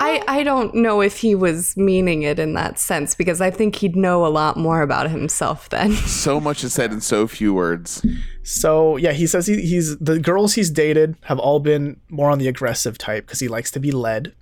[0.00, 3.76] I, I don't know if he was meaning it in that sense because I think
[3.76, 5.92] he'd know a lot more about himself then.
[6.24, 8.04] So much is said in so few words.
[8.42, 12.38] So yeah, he says he, he's the girls he's dated have all been more on
[12.38, 14.34] the aggressive type because he likes to be led.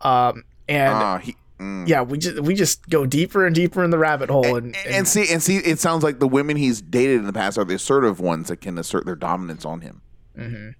[0.00, 1.86] Um, and Ah, he, mm.
[1.88, 4.94] yeah, we just we just go deeper and deeper in the rabbit hole, and, and,
[4.94, 7.64] and see, and see, it sounds like the women he's dated in the past are
[7.64, 10.00] the assertive ones that can assert their dominance on him.
[10.38, 10.74] Mhm.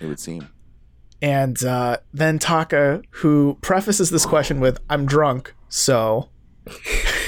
[0.00, 0.48] It would seem.
[1.22, 6.28] And uh, then Taka, who prefaces this question with "I'm drunk," so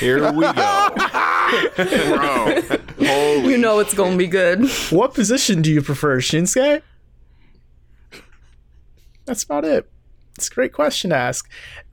[0.01, 0.89] Here we go.
[1.77, 2.61] Bro,
[2.99, 4.69] holy You know it's gonna be good.
[4.91, 6.83] what position do you prefer, Shinsuke?
[9.25, 9.91] That's about it.
[10.37, 11.49] It's a great question to ask,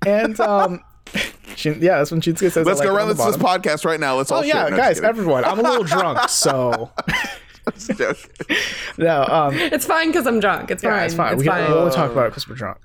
[0.06, 0.82] and um,
[1.56, 2.66] Shin- yeah, that's when Shinsuke says.
[2.66, 4.16] Let's like go it around on this, this podcast right now.
[4.18, 4.68] Let's all Oh yeah.
[4.70, 5.46] No, guys, everyone.
[5.46, 7.20] I'm a little drunk, so kidding.
[7.30, 7.45] Joking.
[8.98, 9.26] no.
[9.28, 10.72] Um, It's fine because I'm drunk.
[10.72, 10.92] It's fine.
[10.92, 11.34] yeah, it's fine.
[11.34, 11.66] It's we fine.
[11.66, 12.78] can we'll talk about it because we're drunk.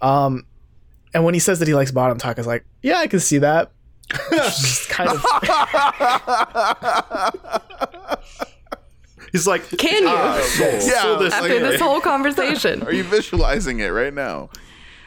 [0.00, 0.46] Um,
[1.14, 3.70] and when he says that he likes bottom, Taka's like, yeah, I can see that.
[4.30, 5.24] Just kind of
[9.30, 10.42] He's like, Can you?
[10.42, 12.82] so- Yeah, so this- After this whole conversation.
[12.86, 14.50] Are you visualizing it right now?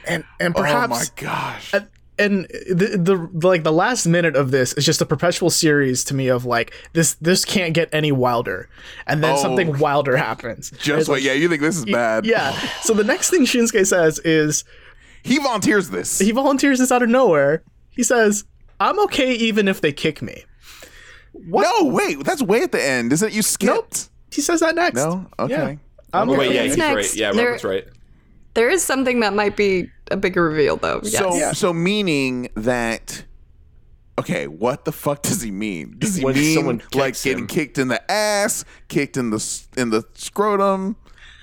[0.08, 1.74] and and perhaps oh my gosh.
[2.18, 6.14] And the, the like the last minute of this is just a perpetual series to
[6.14, 8.70] me of like this this can't get any wilder
[9.08, 9.42] and then Oh.
[9.42, 11.24] something wilder happens Just wait.
[11.24, 12.26] Yeah, you think this is bad?
[12.26, 12.52] yeah
[12.82, 14.64] so the next thing shinsuke says is
[15.24, 16.20] He volunteers this.
[16.20, 18.46] he volunteers this out of nowhere he says
[18.80, 20.44] i'm okay even if they kick me
[21.34, 21.64] what?
[21.64, 22.24] No, wait.
[22.24, 23.12] That's way at the end.
[23.12, 23.36] Isn't it?
[23.36, 23.68] You skipped.
[23.74, 23.94] nope.
[24.32, 25.28] he says that next No.
[25.38, 25.54] Okay.
[25.54, 25.76] Yeah.
[26.14, 26.68] i'm Oh, wait, yeah, okay.
[26.70, 26.96] he's next.
[26.96, 27.16] right.
[27.16, 27.88] Yeah, There- Robert's right.
[28.56, 31.02] There is something that might be a bigger reveal, though.
[31.04, 31.18] Yes.
[31.18, 31.52] So, Yeah.
[31.54, 33.24] so meaning that.
[34.18, 35.96] Okay, what the fuck does he mean?
[36.00, 37.48] Does he When mean someone like getting him.
[37.48, 40.96] kicked in the ass, kicked in the in the scrotum,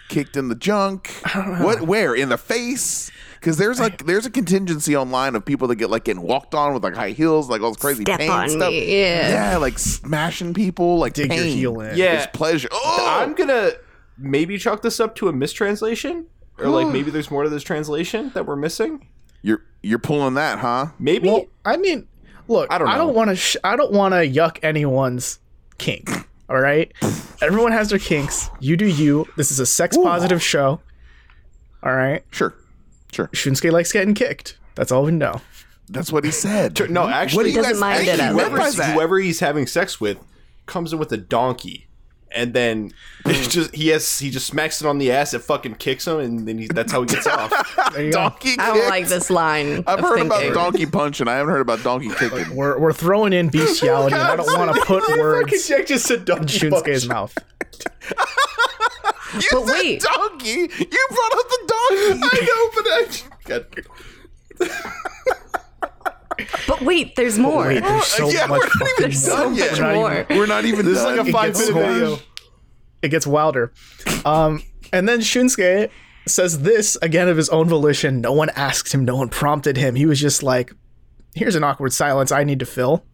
[0.09, 1.09] kicked in the junk?
[1.35, 1.83] What?
[1.83, 3.11] Where in the face?
[3.39, 6.73] Because there's like there's a contingency online of people that get like getting walked on
[6.73, 8.71] with like high heels, like all this crazy Step pain on stuff.
[8.71, 9.51] me, yeah.
[9.51, 12.69] yeah, like smashing people, like dig your heel in Yeah, It's pleasure.
[12.73, 13.73] Oh, I'm gonna
[14.17, 16.27] maybe chalk this up to a mistranslation,
[16.63, 19.07] or like maybe there's more to this translation that we're missing.
[19.43, 20.87] you're you're pulling that, huh?
[20.99, 21.29] Maybe.
[21.29, 22.07] well i mean
[22.49, 22.95] look i I don't, Know.
[22.95, 25.39] I don't want to sh- i don't want to yuck anyone's
[25.79, 26.09] kink
[26.49, 26.93] all right
[27.41, 30.81] everyone has their kinks you do you this is a sex positive show
[31.83, 32.55] all right Sure,
[33.13, 33.27] sure.
[33.29, 34.57] Shinsuke likes getting kicked.
[34.77, 35.41] That's all we know.
[35.89, 36.79] That's what he said.
[36.91, 38.73] no, what actually, do you Doesn't guys mind think it he at all.
[38.79, 40.19] by whoever he's having sex with
[40.67, 41.89] comes in with a donkey,
[42.35, 42.93] and then
[43.27, 45.35] he just he has he just smacks it on the ass.
[45.35, 47.51] It fucking kicks him, and then he, that's how he gets off.
[47.93, 49.85] There you donkey I don't like this line.
[49.87, 50.51] I've heard thinking.
[50.51, 51.29] about donkey punching.
[51.29, 52.55] I haven't heard about donkey kicking.
[52.57, 54.15] We're, we're throwing in bestiality.
[54.15, 57.37] and I don't want to put words Jack just said in donkey Shinsuke's mouth.
[59.35, 60.01] You But said wait.
[60.03, 60.51] donkey.
[60.51, 62.21] You brought up the donkey.
[62.23, 64.69] I know, but I.
[64.69, 65.42] God.
[66.67, 67.67] But wait, there's more.
[67.69, 69.71] Wait, there's so yeah, much we're not even There's so done yet.
[69.71, 70.13] much We're not more.
[70.21, 70.87] even- We're not even.
[70.87, 71.95] This is like a five minute worse.
[71.95, 72.19] video.
[73.03, 73.73] It gets wilder.
[74.25, 74.63] Um,
[74.93, 75.91] and then Shunsuke
[76.27, 78.21] says this again of his own volition.
[78.21, 79.05] No one asked him.
[79.05, 79.95] No one prompted him.
[79.97, 80.73] He was just like,
[81.35, 83.05] "Here's an awkward silence I need to fill."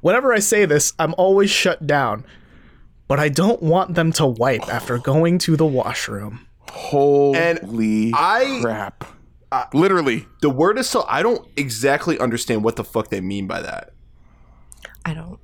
[0.00, 2.24] Whenever I say this, I'm always shut down.
[3.08, 6.46] But I don't want them to wipe after going to the washroom.
[6.72, 9.04] Holy I- crap!
[9.72, 11.04] Literally, The word is so.
[11.08, 13.92] I don't exactly understand what the fuck they mean by that.
[15.04, 15.38] I don't.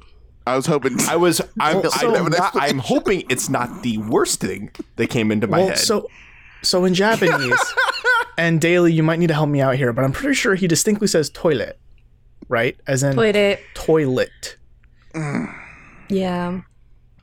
[0.46, 0.96] I was hoping.
[1.08, 1.40] I was.
[1.60, 1.80] I'm.
[1.82, 5.58] Well, so- I'm, not, I'm hoping it's not the worst thing that came into my
[5.58, 5.78] Well, head.
[5.78, 6.08] so
[6.62, 7.54] so in Japanese,
[8.38, 10.66] and Daly, you might need to help me out here, but I'm pretty sure he
[10.66, 11.78] distinctly says toilet,
[12.48, 12.76] right?
[12.86, 13.36] As in toilet.
[13.36, 13.60] it.
[13.74, 14.56] toilet.
[16.08, 16.60] Yeah.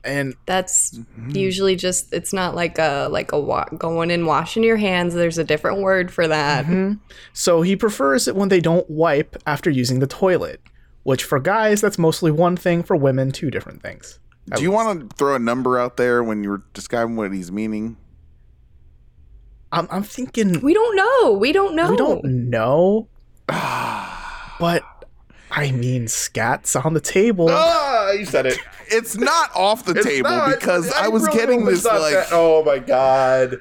[0.02, 1.30] And That's Mm-hmm.
[1.36, 5.12] usually just it's not like a like a wa- going and washing your hands.
[5.14, 6.64] There's a different word for that.
[6.64, 6.94] Mm-hmm.
[7.34, 10.60] so he prefers it when they don't wipe after using the toilet,
[11.02, 14.18] which for guys that's mostly one thing, for women two different things.
[14.56, 17.96] Do you want to throw a number out there when you're describing what he's meaning?
[19.70, 21.32] I'm, I'm thinking We don't know.
[21.34, 21.90] We don't know.
[21.90, 23.06] we don't know,
[23.48, 24.82] but
[25.50, 27.48] I mean scats on the table.
[27.50, 28.58] ah, you said it.
[28.90, 32.64] It's not off the table No, because I, was really getting this like that- oh
[32.64, 33.58] my god.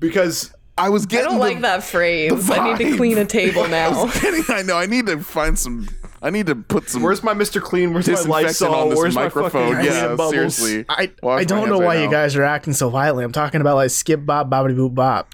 [0.00, 1.26] Because I was getting.
[1.26, 2.50] I don't the- like that phrase.
[2.50, 4.04] I need to clean a table I now.
[4.04, 4.44] was getting.
[4.48, 4.76] I know.
[4.76, 5.88] I need to find some.
[6.22, 7.02] I need to put some.
[7.02, 7.60] where's my Mr.
[7.60, 7.92] Clean?
[7.92, 8.74] Where's my disinfectant Lysol?
[8.74, 9.74] on this Where's microphone?
[9.74, 10.84] my fucking yeah, seriously.
[10.88, 12.02] I, I don't know why now.
[12.04, 13.24] you guys are acting so violently.
[13.24, 15.32] I'm talking about like skip bop bobbity boop bop.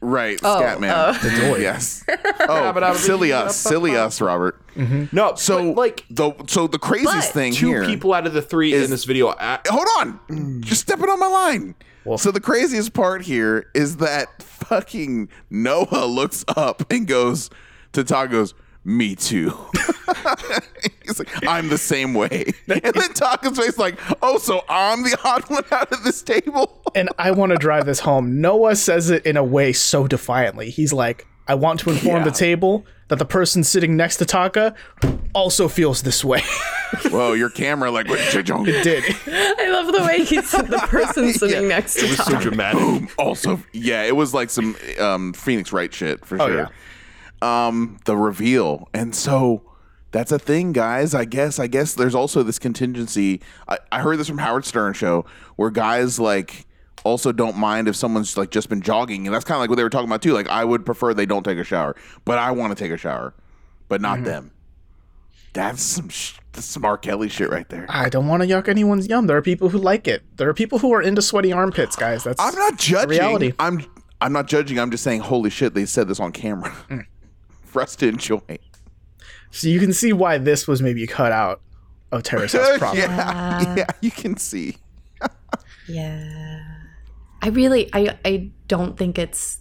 [0.00, 0.90] Right, Oh, Scatman.
[0.90, 1.28] Uh, oh.
[1.28, 1.58] The toy.
[1.58, 2.04] Yes.
[2.40, 4.60] Oh, silly us, silly us, Robert.
[4.74, 5.16] Mm-hmm.
[5.16, 7.86] No, So but, like the so the craziest But thing two here.
[7.86, 9.28] people out of the three is- in this video.
[9.30, 10.64] a- hold on, mm.
[10.66, 11.74] you're stepping on my line.
[12.04, 17.50] Well, so the craziest part here is that fucking Noah looks up and goes
[17.92, 18.54] to Todd goes,
[18.86, 19.50] "Me too."
[21.04, 25.16] He's like, "I'm the same way," and then Taka's face like, "Oh, so I'm the
[25.24, 28.40] odd one out of this table." and I want to drive this home.
[28.40, 30.70] Noah says it in a way so defiantly.
[30.70, 34.74] He's like, I want to inform the table that the person sitting next to Taka
[35.34, 36.42] also feels this way.
[37.10, 39.04] Whoa, your camera like it did.
[39.28, 42.32] I love the way he said the person sitting next to Taka." It was So
[42.32, 42.42] Tom.
[42.42, 43.10] dramatic.
[43.18, 46.70] also yeah, it was like some um Phoenix Wright shit for Oh, sure.
[47.42, 48.88] Um the reveal.
[48.94, 49.62] And so
[50.12, 51.14] that's a thing, guys.
[51.14, 53.40] I guess I guess there's also this contingency.
[53.68, 55.26] I, I heard this from Howard Stern show
[55.56, 56.66] where guys like
[57.04, 59.76] also don't mind if someone's like just been jogging and that's kind of like what
[59.76, 60.32] they were talking about too.
[60.32, 62.96] Like I would prefer they don't take a shower, but I want to take a
[62.96, 63.34] shower,
[63.88, 64.52] but not them.
[65.52, 66.98] That's some sh- that's some R.
[66.98, 67.86] Kelly shit right there.
[67.88, 69.26] I don't want to yuck anyone's yum.
[69.26, 70.22] There are people who like it.
[70.36, 72.24] There are people who are into sweaty armpits, guys.
[72.24, 73.10] That's I'm not judging.
[73.10, 73.52] reality.
[73.58, 73.84] I'm
[74.20, 74.78] I'm not judging.
[74.78, 76.74] I'm just saying, holy shit, they said this on camera
[77.76, 78.40] for us to enjoy.
[79.50, 81.60] so you can see why this was maybe cut out
[82.10, 82.96] of Terrace House proper.
[83.02, 83.94] yeah, yeah, ah.
[84.00, 84.76] you can see.
[85.88, 86.64] Yeah.
[87.42, 89.60] I really I I don't think it's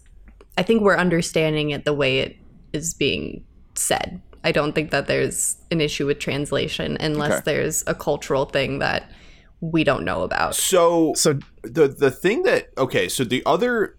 [0.57, 2.37] I think we're understanding it the way it
[2.73, 3.43] is being
[3.75, 4.21] said.
[4.43, 7.41] I don't think that there's an issue with translation unless Okay.
[7.45, 9.11] there's a cultural thing that
[9.61, 10.55] we don't know about.
[10.55, 13.95] So So the the thing that okay, so the other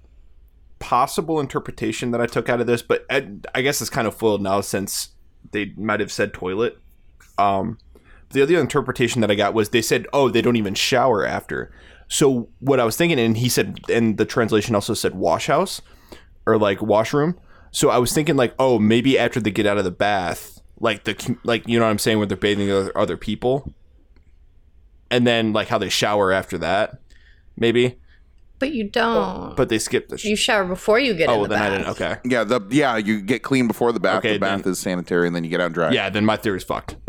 [0.78, 4.14] possible interpretation that I took out of this, but I, I guess it's kind of
[4.14, 5.10] foiled now since
[5.52, 6.78] they might have said toilet.
[7.38, 7.78] Um,
[8.30, 11.72] the other interpretation that I got was they said, "Oh, they don't even shower after."
[12.08, 15.82] So what I was thinking, and he said, and the translation also said wash house
[16.44, 17.38] or like washroom.
[17.72, 21.04] So I was thinking like, oh, maybe after they get out of the bath, like
[21.04, 23.72] the like you know what I'm saying, where they're bathing other, other people,
[25.10, 27.00] and then like how they shower after that,
[27.56, 27.98] maybe.
[28.59, 29.57] But you oh, don't.
[29.57, 30.16] But they skip the.
[30.16, 31.90] Sh- you shower before you get oh, in well, the then I didn't.
[31.90, 32.16] Okay.
[32.24, 34.18] Yeah, the yeah, you get clean before the bath.
[34.18, 35.90] Okay, the bath then- is sanitary, and then you get out and dry.
[35.90, 36.96] Yeah, then my theory's fucked.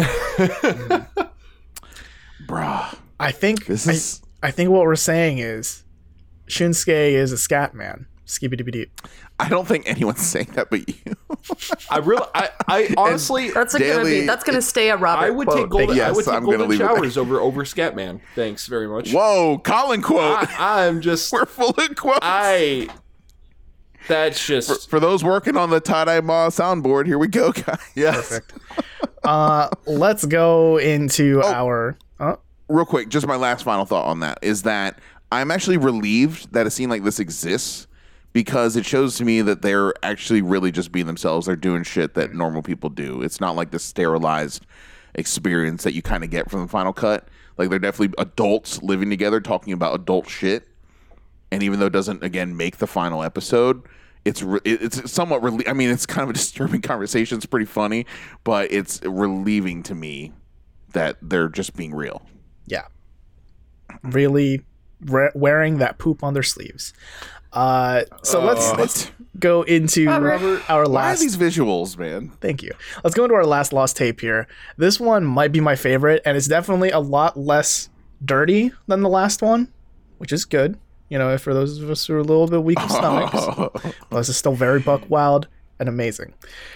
[2.48, 2.98] bruh.
[3.20, 5.84] I think This I- is I, think what we're saying is
[6.48, 8.08] Shinsuke is a scat man.
[8.28, 8.88] Skibbity dee.
[9.40, 10.96] I don't think anyone's saying that, but you.
[11.90, 15.30] I really, I, I honestly, That's a gonna be that's gonna stay a Robert I
[15.30, 15.58] would quote.
[15.60, 16.00] take golden.
[16.02, 18.20] I would take I'm gonna golden leave it showers over over Scatman.
[18.36, 19.14] Thanks very much.
[19.14, 20.20] Whoa, Colin quote.
[20.60, 22.20] I, I'm just, We're full of quotes.
[22.22, 22.90] I.
[24.08, 27.80] That's just For those working on the tie dye ma soundboard, here we go, guys.
[27.96, 28.40] yes.
[29.24, 31.98] Uh, let's go into our.
[32.20, 32.36] Uh,
[32.70, 35.00] real quick, just my last final thought on that is that
[35.32, 37.87] I'm actually relieved that a scene like this exists
[38.34, 41.48] because it shows to me that they're actually really just being themselves.
[41.48, 43.22] They're doing shit that normal people do.
[43.22, 44.66] It's not like the sterilized
[45.16, 47.28] experience that you kind of get from the final cut.
[47.58, 50.68] Like they're definitely adults living together talking about adult shit.
[51.52, 53.82] And even though it doesn't again make the final episode,
[54.26, 57.38] it's re- it's somewhat I mean, it's kind of a disturbing conversation.
[57.38, 58.06] It's pretty funny,
[58.44, 60.34] but it's relieving to me
[60.94, 62.22] that they're just being real.
[62.66, 62.86] yeah,
[64.04, 64.66] really
[65.02, 66.94] re- wearing that poop on their sleeves.
[67.58, 70.70] Uh, so let's let's go into Robert.
[70.70, 71.22] our Why are last.
[71.22, 72.30] these visuals, man?
[72.40, 72.72] Thank you.
[73.04, 74.48] Let's go into our last lost tape here.
[74.78, 77.90] This one might be my favorite, and it's definitely a lot less
[78.24, 79.74] dirty than the last one,
[80.20, 80.78] which is good.
[81.10, 83.34] You know, for those of us who are a little bit weak of stomachs,
[84.10, 85.48] but this is still very buck wild
[85.80, 86.34] and amazing.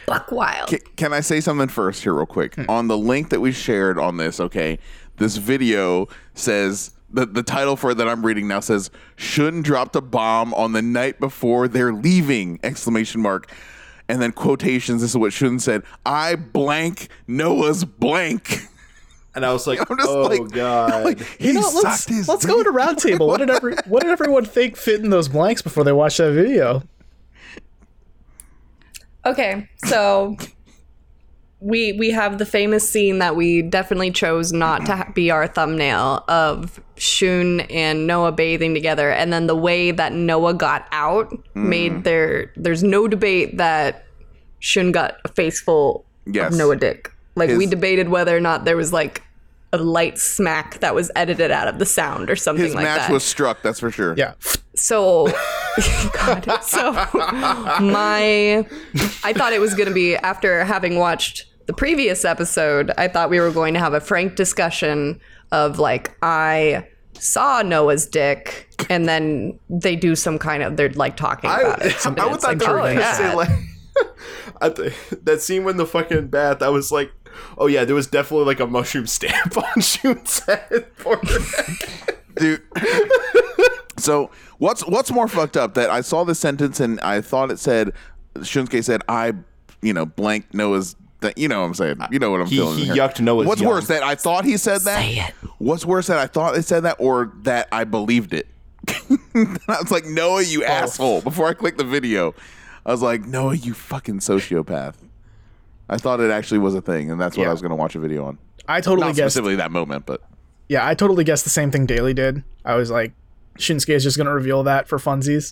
[0.08, 0.70] Buck Wild.
[0.70, 2.56] Can, can I say something first here, real quick?
[2.70, 4.80] On the link that we shared on this, okay,
[5.18, 9.96] this video says the, the title for it that I'm reading now says Shun dropped
[9.96, 12.60] a bomb on the night before they're leaving!
[12.64, 13.52] Exclamation mark.
[14.08, 15.84] And then quotations, this is what Shun said.
[16.06, 18.60] I blank Noah's blank.
[19.34, 21.06] And I was like, I'm just oh like, god.
[21.06, 22.66] like, he You know, let's his let's go dick.
[22.66, 23.28] to roundtable.
[23.28, 26.34] What did every what did everyone think fit in those blanks before they watched that
[26.34, 26.84] video?
[29.26, 30.36] Okay, so
[31.62, 35.48] we we have the famous scene that we definitely chose not to ha- be our
[35.48, 41.32] thumbnail of Shun and Noah bathing together, and then the way that Noah got out
[41.54, 41.70] hmm.
[41.70, 42.52] made there.
[42.56, 44.06] There's no debate that
[44.60, 46.52] Shun got a face full Yes.
[46.52, 47.12] of Noah dick.
[47.36, 49.24] Like we debated whether or not there was like
[49.74, 53.00] a light smack that was edited out of the sound or something His like match
[53.00, 53.12] that.
[53.12, 54.14] was struck, that's for sure.
[54.18, 54.34] Yeah,
[54.76, 55.28] So,
[56.14, 58.66] God, so my,
[59.24, 62.92] I thought it was going to be after having watched the previous episode.
[62.98, 65.22] I thought we were going to have a frank discussion
[65.54, 71.16] of like I saw Noah's dick, and then they do some kind of they're like
[71.16, 72.06] talking I, about it.
[72.06, 73.50] I would thought like, they were oh, gonna say like
[74.62, 74.94] at the,
[75.24, 76.62] that scene when the fucking bath.
[76.62, 77.12] I was like,
[77.58, 81.22] oh yeah, there was definitely like a mushroom stamp on Shun's head for
[82.36, 82.64] dude.
[83.98, 87.60] so what's what's more fucked up that I saw this sentence and I thought it
[87.60, 87.94] said
[88.36, 89.36] Shunsuke said I
[89.82, 92.58] you know blank Noah's that you know what I'm saying you know what I'm He-
[92.58, 92.96] feeling he here.
[92.96, 93.70] yucked Noah's What's yum.
[93.70, 95.00] worse that I thought he said that?
[95.02, 95.34] Say it.
[95.60, 98.48] What's worse that I thought it said that or that I believed it?
[98.90, 100.68] I was like Noah, you oh.
[100.68, 101.22] asshole!
[101.22, 102.34] Before I clicked the video,
[102.86, 104.96] I was like Noah, you fucking sociopath.
[105.90, 107.50] I thought it actually was a thing, and that's what Yeah.
[107.50, 108.38] I was going to watch a video on.
[108.68, 109.34] I totally Not guessed.
[109.34, 110.22] specifically that moment, but
[110.70, 112.44] Yeah, I totally guessed the same thing Daly did.
[112.64, 113.12] I was like,
[113.58, 115.52] Shinsuke is just gonna reveal that for funsies.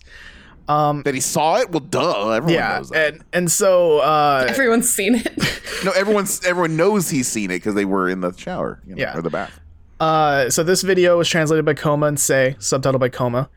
[0.70, 1.72] That he saw it.
[1.72, 3.14] Well, duh, everyone Yeah, knows that.
[3.14, 5.62] and and so uh, Everyone's seen it.
[5.84, 9.02] no, everyone's everyone knows he's seen it because they were in the shower, you know,
[9.02, 9.18] Yeah.
[9.18, 9.60] or the bath.
[10.00, 13.50] Uh, so this video was translated by Coma and Say, subtitled by Coma.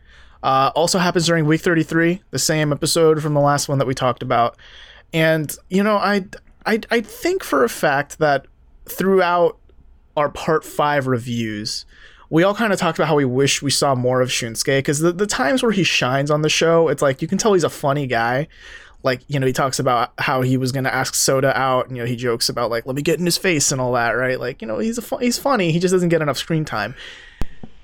[0.42, 3.94] Uh, also happens during week 33, the same episode from the last one that we
[3.94, 4.56] talked about.
[5.12, 6.24] And you know, I
[6.66, 8.46] I I think for a fact that
[8.86, 9.58] throughout
[10.16, 11.84] our part five reviews,
[12.32, 15.00] we all kind of talked about how we wish we saw more of Shunsuke because
[15.00, 17.62] the, the times where he shines on the show, it's like you can tell he's
[17.62, 18.48] a funny guy.
[19.02, 21.96] Like, you know, he talks about how he was going to ask Soda out, and,
[21.96, 24.12] you know, he jokes about, like, let me get in his face and all that,
[24.12, 24.40] right?
[24.40, 25.72] Like, you know, he's, a fu- he's funny.
[25.72, 26.94] He just doesn't get enough screen time.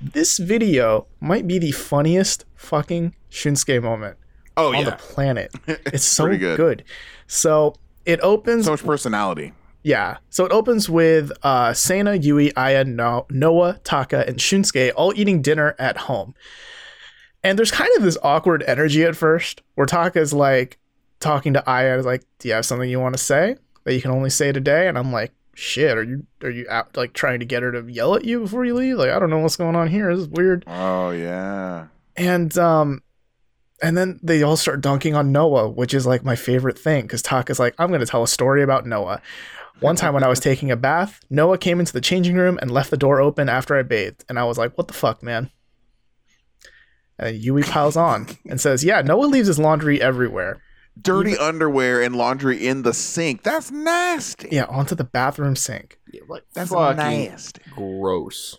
[0.01, 4.16] This video might be the funniest fucking Shunsuke moment
[4.57, 5.53] Oh on the planet.
[5.66, 6.57] It's so good.
[6.57, 6.84] good.
[7.26, 7.74] So
[8.07, 9.53] it opens So much personality.
[9.89, 10.18] Yeah.
[10.28, 15.41] So it opens with uh, Sana, Yui, Aya, no- Noah, Taka, and Shunsuke all eating
[15.41, 16.34] dinner at home.
[17.43, 20.78] And there's kind of this awkward energy at first where Taka's like
[21.20, 24.11] talking to Aya, like, Do you have something you want to say that you can
[24.11, 24.89] only say today?
[24.89, 27.91] And I'm like, Shit, are you are you out like trying to get her to
[27.91, 28.99] yell at you before you leave?
[28.99, 30.14] Like, I don't know what's going on here.
[30.14, 30.64] This is weird.
[30.66, 31.86] Oh yeah.
[32.14, 33.03] And um
[33.82, 37.22] and then they all start dunking on Noah, which is like my favorite thing because
[37.22, 39.22] Taka's like, I'm going to tell a story about Noah.
[39.81, 42.70] One time when I was taking a bath, Noah came into the changing room and
[42.70, 44.24] left the door open after I bathed.
[44.29, 45.51] And I was like, what the fuck, man?
[47.18, 50.61] And Yui piles on and says, yeah, Noah leaves his laundry everywhere.
[51.01, 53.45] Dirty underwear and laundry in the sink.
[53.45, 54.49] That's nasty.
[54.51, 55.99] Yeah, onto the bathroom sink.
[56.29, 57.62] Like That's fucking nasty.
[57.70, 58.59] gross.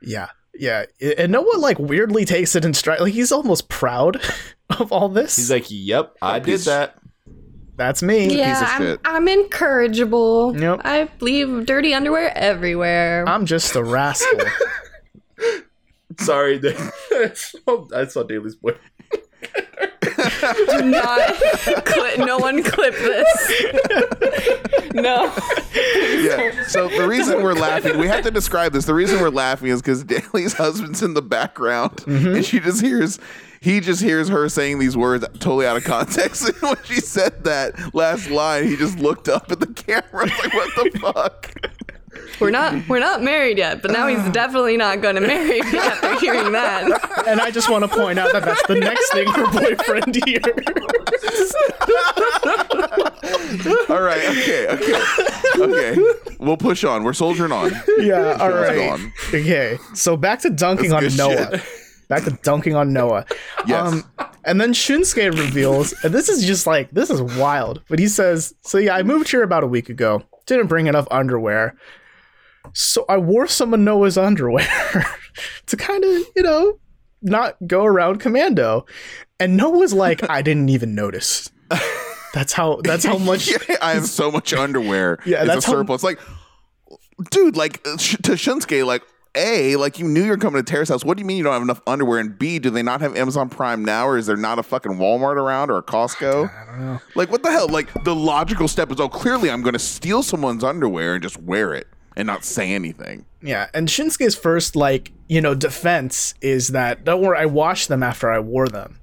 [0.00, 0.28] Yeah.
[0.54, 0.86] Yeah.
[1.18, 3.00] And Noah like weirdly takes it in stride.
[3.00, 4.18] Like he's almost proud
[4.78, 5.36] of all this.
[5.36, 6.96] He's like, "Yep, I did that."
[7.76, 8.36] That's me.
[8.36, 9.00] yeah, of I'm, shit.
[9.04, 10.58] I'm incorrigible.
[10.58, 10.80] Yep.
[10.84, 13.24] I leave dirty underwear everywhere.
[13.28, 14.40] I'm just a rascal.
[16.20, 16.60] Sorry,
[17.12, 18.76] I saw Daly's boy.
[20.70, 21.34] Do not
[21.84, 22.18] clip.
[22.18, 23.62] No one clip this.
[24.94, 25.24] no.
[25.74, 26.64] Yeah.
[26.68, 28.84] So the reason we're laughing, we have to describe this.
[28.84, 32.36] The reason we're laughing is because Daly's husband's in the background, Mm-hmm.
[32.36, 33.18] and she just hears,
[33.64, 36.44] he just hears her saying these words totally out of context.
[36.54, 40.52] And when she said that last line, he just looked up at the camera like,
[40.52, 41.54] "What the fuck?"
[42.40, 44.30] We're not we're not married yet, but now he's ah.
[44.30, 47.24] definitely not going to marry me after hearing that.
[47.26, 50.44] and I just want to point out that that's the next thing her boyfriend hears.
[53.88, 54.24] All right.
[54.28, 54.68] Okay.
[54.68, 55.94] Okay.
[55.94, 56.36] Okay.
[56.38, 57.02] We'll push on.
[57.02, 57.72] We're soldiering on.
[57.98, 58.76] yeah, all let's right.
[58.76, 59.12] go on.
[59.28, 61.46] Okay, so back to dunking on Noah.
[61.50, 61.62] good
[62.08, 63.24] Back to dunking on Noah.
[63.66, 63.92] Yes.
[63.92, 64.04] Um,
[64.44, 68.54] and then Shunsuke reveals, and this is just like, this is wild, but he says,
[68.62, 70.22] So yeah, I moved here about a week ago.
[70.46, 71.76] Didn't bring enough underwear.
[72.74, 74.66] So I wore some of Noah's underwear
[75.66, 76.78] to kind of, you know,
[77.22, 78.84] not go around commando.
[79.40, 81.50] And Noah's like, I didn't even notice.
[82.34, 85.18] That's how that's how much Yeah, I have so much underwear.
[85.24, 86.02] Yeah, it's that's a how- surplus.
[86.02, 86.18] Like,
[87.30, 87.90] dude, like to
[88.32, 89.02] Shinsuke, like.
[89.34, 91.04] A, like you knew you're coming to Terrace House.
[91.04, 92.18] What do you mean you don't have enough underwear?
[92.18, 94.92] And B, do they not have Amazon Prime now, or is there not a fucking
[94.92, 96.50] Walmart around or a Costco?
[96.50, 97.00] I don't know.
[97.14, 97.68] Like what the hell?
[97.68, 101.40] Like the logical step is, oh, clearly I'm going to steal someone's underwear and just
[101.42, 103.26] wear it and not say anything.
[103.42, 108.02] Yeah, and Shinsuke's first like, you know, defense is that don't worry, I washed them
[108.02, 108.98] after I wore them.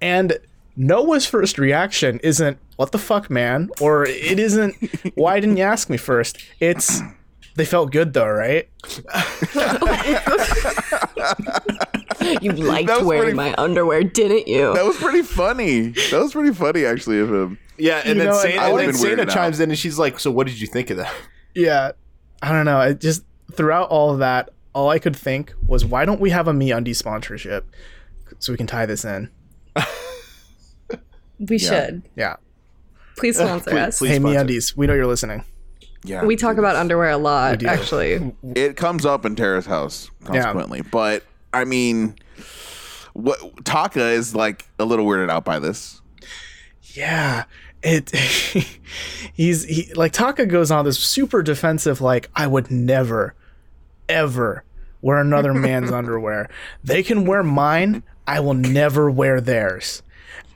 [0.00, 0.38] And
[0.76, 4.76] Noah's first reaction isn't what the fuck, man, or it isn't
[5.14, 6.38] why didn't you ask me first?
[6.60, 7.00] It's
[7.56, 8.68] they felt good though, right?
[12.40, 14.72] You liked wearing pretty- my underwear, didn't you?
[14.74, 15.88] That was pretty funny.
[16.10, 17.58] That was pretty funny, actually, of him.
[17.78, 19.70] Yeah, and You then know, Sana, I and would've then been Sana weirded chimes in
[19.70, 21.14] and she's like, "So what did you think of that?"
[21.54, 21.92] Yeah.
[22.42, 22.78] I don't know.
[22.78, 26.48] I just throughout all of that, all I could think was why don't we have
[26.48, 27.66] a me undie sponsorship
[28.38, 29.30] so we can tie this in?
[31.38, 32.02] we should.
[32.16, 32.36] Yeah.
[33.16, 33.98] Please sponsor please- us.
[33.98, 34.08] please.
[34.10, 34.40] hey, me sponsor.
[34.40, 35.44] undies, we know you're listening.
[36.06, 38.32] Yeah, We talk about underwear a lot, actually.
[38.54, 40.82] it comes up in Terrace House consequently.
[40.82, 42.16] But I mean,
[43.12, 46.00] what Taka is like a little weirded out by this.
[46.94, 47.44] Yeah.
[47.82, 48.10] It
[49.34, 53.34] he's he like Taka goes on this super defensive like I would never
[54.08, 54.64] ever
[55.02, 56.48] wear another man's underwear.
[56.82, 60.02] They can wear mine, I will never wear theirs.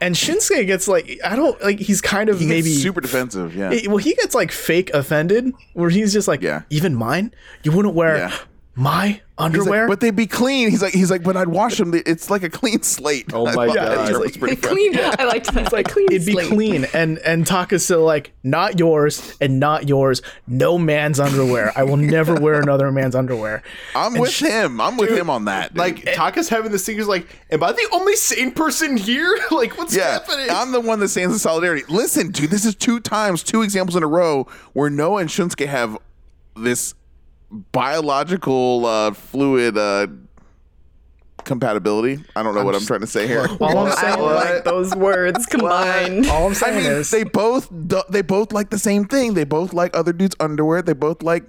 [0.01, 3.55] And Shinsuke gets like I don't like he's kind of He maybe super defensive.
[3.55, 6.63] Yeah, Eh, well he gets like fake offended where he's just like Yeah.
[6.71, 7.33] even mine
[7.63, 8.35] you wouldn't wear Yeah.
[8.73, 9.87] My He's like, underwear?
[9.87, 10.69] but they'd be clean.
[10.69, 11.93] He's like, he's like, but I'd wash them.
[11.93, 13.33] It's like a clean slate.
[13.33, 14.07] Oh my thought God.
[14.07, 14.91] joke He's was pretty funny.
[14.93, 14.99] clean.
[15.19, 15.63] I liked that.
[15.63, 16.47] It's like clean It'd be slate.
[16.47, 16.85] clean.
[16.93, 20.21] And and Taka's still like, not yours and not yours.
[20.47, 21.73] No man's underwear.
[21.75, 23.61] I will never wear another man's underwear.
[23.95, 24.79] I'm with him.
[24.79, 25.75] I'm with him on that.
[25.75, 26.97] Like Taka's having this thing.
[26.97, 29.37] He's like, "Am I the only sane person here?
[29.51, 31.83] like, what's Yeah, happening?" I'm the one that stands in solidarity.
[31.89, 35.65] Listen, dude, this is two times, two examples in a row where Noah and Shunsuke
[35.67, 35.97] have
[36.55, 36.93] this
[37.51, 40.07] biological uh, fluid uh,
[41.43, 42.23] compatibility.
[42.35, 43.47] I don't know what I'm trying to say here.
[43.59, 46.27] All I'm saying, don't like those words combined.
[46.27, 47.67] all I'm I saying mean, is, they both
[48.09, 49.33] they both like the same thing.
[49.33, 50.81] They both like other dudes' underwear.
[50.81, 51.43] They both like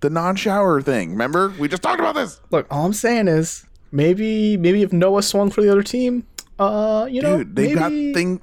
[0.00, 1.10] the non-shower thing.
[1.10, 2.40] Remember, we just talked about this.
[2.50, 6.24] look, all I'm saying is, maybe maybe if Noah swung for the other team,
[6.58, 8.40] uh, you know, they've maybe, got thing.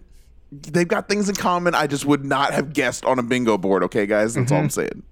[0.52, 1.76] They've got things in common.
[1.76, 3.84] I just would not have guessed on a bingo board.
[3.84, 4.56] Okay, guys, that's Mm-hmm.
[4.56, 5.04] all I'm saying.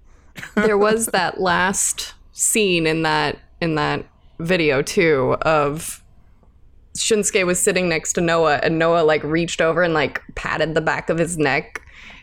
[0.54, 4.04] There was that last scene in that in that
[4.38, 6.02] video too of
[6.96, 10.80] Shinsuke was sitting next to Noah and Noah like reached over and like patted the
[10.80, 11.80] back of his neck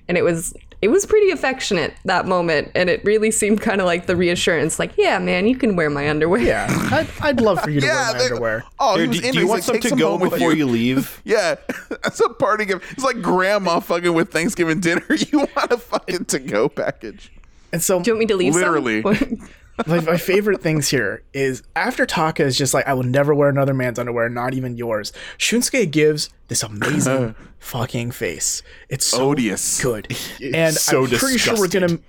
[0.07, 3.85] and it was it was pretty affectionate that moment and it really seemed kind of
[3.87, 7.61] like the reassurance like yeah man you can wear my underwear Yeah, I'd, I'd love
[7.61, 8.63] for you to Yeah, wear my they- underwear.
[8.79, 10.57] Oh, Dude, he was do, do you want like, some to some go before you."
[10.59, 11.21] you leave?
[11.25, 11.55] Yeah,
[12.03, 12.85] that's a party gift.
[12.91, 15.03] It's like grandma fucking with Thanksgiving dinner.
[15.09, 17.31] You want a fucking to go package?
[17.75, 18.55] And so do you want me to leave?
[18.55, 19.01] Literally.
[19.85, 23.49] my, my favorite things here is after Taka is just like, I will never wear
[23.49, 25.11] another man's underwear, not even yours.
[25.37, 28.63] Shunsuke gives this amazing fucking face.
[28.87, 29.83] It's so Odious.
[29.83, 30.07] good,
[30.53, 31.99] and so I'm pretty sure we're gonna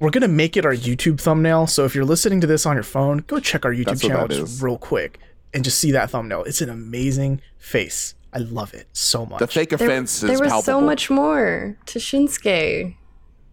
[0.00, 1.66] we're gonna make it our YouTube thumbnail.
[1.66, 4.28] So if you're listening to this on your phone, go check our YouTube That's channel
[4.28, 5.18] just real quick
[5.52, 6.44] and just see that thumbnail.
[6.44, 8.14] It's an amazing face.
[8.32, 9.40] I love it so much.
[9.40, 10.80] The fake offense there is there was palpable.
[10.80, 12.96] so much more to Shunsuke.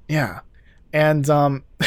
[0.07, 0.39] Yeah.
[0.93, 1.63] And um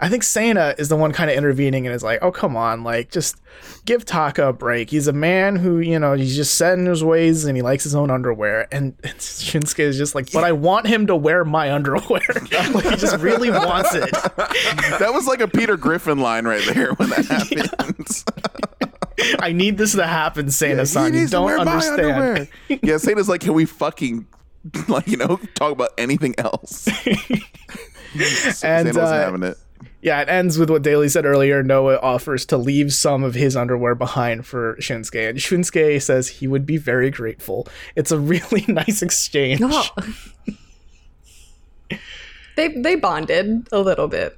[0.00, 2.84] I think Sana is the one kind of intervening and is like, "Oh, come on,
[2.84, 3.36] like just
[3.84, 4.90] give Taka a break.
[4.90, 7.84] He's a man who, you know, he's just set in his ways and he likes
[7.84, 11.44] his own underwear." And, and Shinsuke is just like, "But I want him to wear
[11.44, 12.20] my underwear."
[12.72, 14.10] like he just really wants it.
[14.10, 18.24] that was like a Peter Griffin line right there when that happens.
[19.40, 21.12] I need this to happen, Sana-san.
[21.12, 22.48] He You don't understand.
[22.68, 24.26] yeah, Sana's like, can we fucking
[24.88, 26.88] like you know talk about anything else?
[28.18, 29.58] And Sana wasn't uh, having it.
[30.02, 31.62] Yeah, it ends with what Daly said earlier.
[31.62, 36.46] Noah offers to leave some of his underwear behind for Shinsuke, and Shinsuke says he
[36.46, 37.66] would be very grateful.
[37.96, 39.60] It's a really nice exchange.
[39.62, 39.88] Oh.
[42.56, 44.36] they they bonded a little bit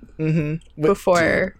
[0.80, 1.56] before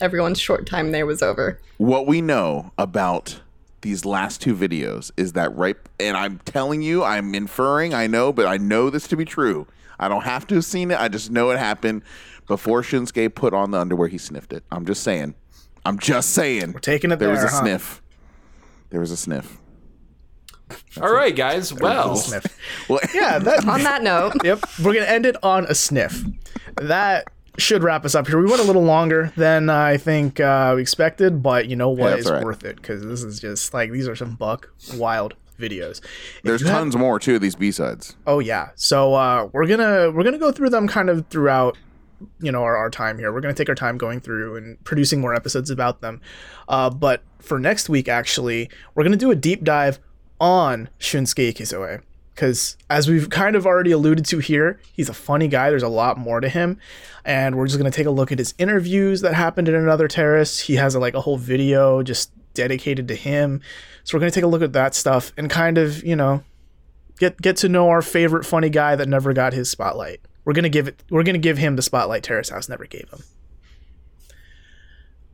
[0.00, 1.60] everyone's short time there was over.
[1.78, 3.40] What we know about
[3.82, 8.32] these last two videos is that right and I'm telling you, I'm inferring, I know,
[8.32, 9.66] but I know this to be true.
[9.98, 10.98] I don't have to have seen it.
[10.98, 12.02] I just know it happened
[12.46, 14.08] before Shinsuke put on the underwear.
[14.08, 14.64] He sniffed it.
[14.70, 15.34] I'm just saying.
[15.84, 16.72] I'm just saying.
[16.72, 17.60] We're taking it There was a huh?
[17.60, 18.02] sniff.
[18.90, 19.58] There was a sniff.
[21.00, 21.72] All right, guys.
[21.72, 22.46] Well, Sniff.
[22.88, 24.60] Well, Yeah, that, On that note, yep.
[24.82, 26.24] We're gonna end it on a sniff.
[26.76, 27.28] That
[27.58, 28.38] should wrap us up here.
[28.38, 32.10] We went a little longer than I think uh, we expected, but you know what?
[32.10, 32.44] that's it's all right.
[32.44, 36.00] worth it because this is just like these are some buck wild videos.
[36.42, 37.36] There's tons more too.
[37.36, 38.16] of These B sides.
[38.26, 38.70] Oh yeah.
[38.74, 41.76] So uh, we're gonna we're gonna go through them kind of throughout
[42.40, 43.32] you know our, our time here.
[43.32, 46.20] We're gonna take our time going through and producing more episodes about them.
[46.68, 49.98] Uh, but for next week, actually, we're gonna do a deep dive
[50.40, 52.02] on Shunsuke Kisoe.
[52.34, 55.68] Because as we've kind of already alluded to here, he's a funny guy.
[55.68, 56.78] There's a lot more to him,
[57.26, 60.58] and we're just gonna take a look at his interviews that happened in another terrace.
[60.58, 63.60] He has a, like a whole video just dedicated to him.
[64.04, 66.42] So we're gonna take a look at that stuff and kind of you know
[67.18, 70.20] get get to know our favorite funny guy that never got his spotlight.
[70.44, 71.02] We're gonna give it.
[71.10, 73.22] We're gonna give him the spotlight Terrace House never gave him.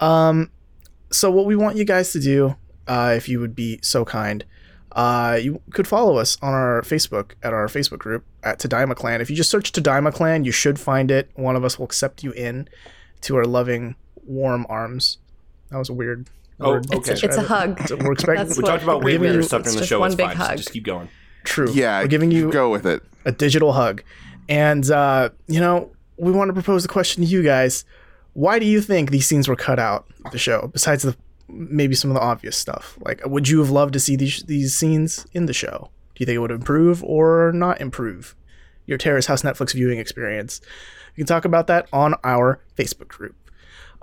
[0.00, 0.50] Um,
[1.10, 4.44] so what we want you guys to do, uh, if you would be so kind,
[4.92, 9.20] uh, you could follow us on our Facebook at our Facebook group at Tadaima Clan.
[9.20, 11.30] If you just search Tadaima Clan, you should find it.
[11.34, 12.68] One of us will accept you in
[13.22, 15.18] to our loving, warm arms.
[15.70, 16.28] That was a weird.
[16.60, 17.12] Oh, word to okay.
[17.12, 17.78] it's a describe it.
[17.78, 17.88] hug.
[17.88, 18.48] So we're expecting.
[18.56, 19.46] We talked about it way really weirder is.
[19.46, 20.00] stuff in the just show.
[20.00, 20.36] One It's big fine.
[20.36, 21.08] So just keep going.
[21.44, 21.70] True.
[21.72, 23.02] Yeah, we're giving you go with it.
[23.24, 24.02] a digital hug.
[24.48, 27.84] And, uh, you know, we want to propose a question to you guys.
[28.32, 31.16] Why do you think these scenes were cut out of the show, besides the
[31.48, 32.98] maybe some of the obvious stuff?
[33.00, 35.90] Like, would you have loved to see these, these scenes in the show?
[36.14, 38.34] Do you think it would improve or not improve
[38.86, 40.60] your Terrace House Netflix viewing experience?
[41.16, 43.36] We can talk about that on our Facebook group.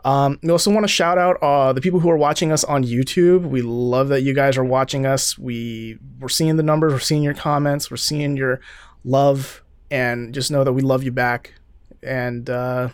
[0.05, 2.83] Um, we also want to shout out uh, the people who are watching us on
[2.83, 3.41] YouTube.
[3.41, 5.35] We love that you guys are watching us.
[5.37, 8.61] We we're seeing the numbers, we're seeing your comments, we're seeing your
[9.03, 11.55] love, and just know that we love you back.
[12.03, 12.89] And uh,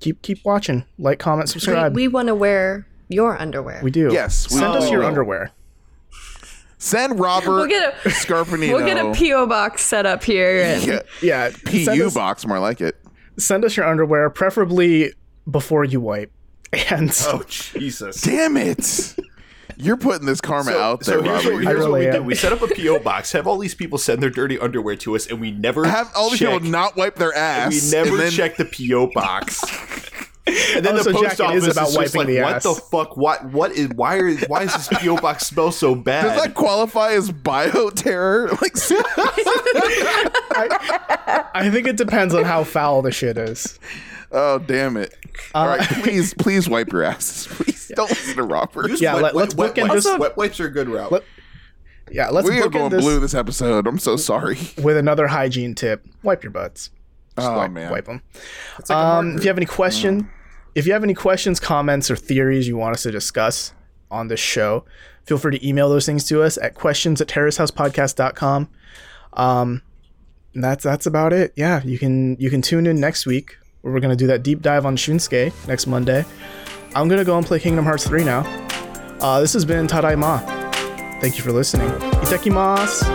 [0.00, 0.86] keep keep watching.
[0.98, 1.94] Like, comment, subscribe.
[1.94, 3.80] We, we want to wear your underwear.
[3.82, 4.08] We do.
[4.10, 4.92] Yes, we Send us do.
[4.92, 5.52] your underwear.
[6.78, 8.72] Send Robert We'll get a Scarpanino.
[8.72, 10.62] we'll get a PO box set up here.
[10.62, 11.50] And yeah, Yeah.
[11.66, 12.96] PU us, box, more like it.
[13.38, 15.12] send us your underwear, preferably
[15.50, 16.32] before you wipe.
[16.90, 18.20] And Oh Jesus!
[18.22, 19.16] Damn it!
[19.78, 21.54] You're putting this karma out there, here's Robert.
[21.54, 22.12] what, here's I what really we am.
[22.12, 22.26] did.
[22.26, 25.14] We set up a PO box, have all these people send their dirty underwear to
[25.16, 27.72] us, and we never Have all these check, people not wipe their ass.
[27.72, 29.62] We never and then- check the PO box.
[30.76, 32.54] And then Oh, the so post Jack, office is, about just wiping like, the "What
[32.54, 33.16] ass." the fuck?
[33.16, 33.44] What?
[33.46, 33.88] What is?
[33.88, 34.32] Why are?
[34.46, 38.48] Why does this PO box smell so bad?" Does that qualify as bio terror?
[38.62, 38.76] Like,
[41.54, 43.78] I think it depends on how foul the shit is.
[44.32, 45.14] Oh damn it!
[45.54, 47.46] Uh, All right, please, please wipe your asses.
[47.56, 48.88] Please don't listen to Robert.
[48.90, 50.88] Use Yeah, wet- let- let's wet, bookend wet, this- wipes, wet wipes are a good
[50.88, 51.12] route.
[51.12, 51.24] Let-
[52.10, 53.86] Yeah, let's we are book going this blue this episode.
[53.86, 54.58] I'm so sorry.
[54.82, 56.04] with another hygiene tip.
[56.22, 56.90] Wipe your butts.
[57.36, 58.22] Just Oh wipe, man, wipe them.
[58.88, 60.28] Like Um, if you have any question,
[60.74, 63.72] if you have any questions, comments, or theories you want us to discuss
[64.10, 64.84] on this show,
[65.24, 68.68] feel free to email those things to us at questions at terracehousepodcast.com.
[69.34, 69.82] Um,
[70.54, 71.52] and that's that's about it.
[71.56, 74.62] Yeah, you can you can tune in next week where we're gonna do that deep
[74.62, 76.24] dive on Shunsuke next Monday.
[76.96, 78.40] I'm gonna go and play Kingdom Hearts 3 now.
[79.20, 80.40] Uh, this has been Tadaima.
[81.20, 81.88] Thank you for listening.
[81.88, 83.06] Itadakimasu.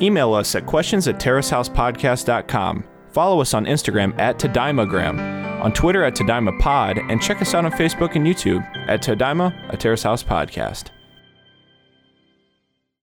[0.00, 2.84] Email us at questions at terracehousepodcast.com.
[3.10, 7.72] Follow us on Instagram at Tadaimagram, on Twitter at TadaimaPod, and check us out on
[7.72, 10.90] Facebook and YouTube at Tadaima, a Terrace House Podcast.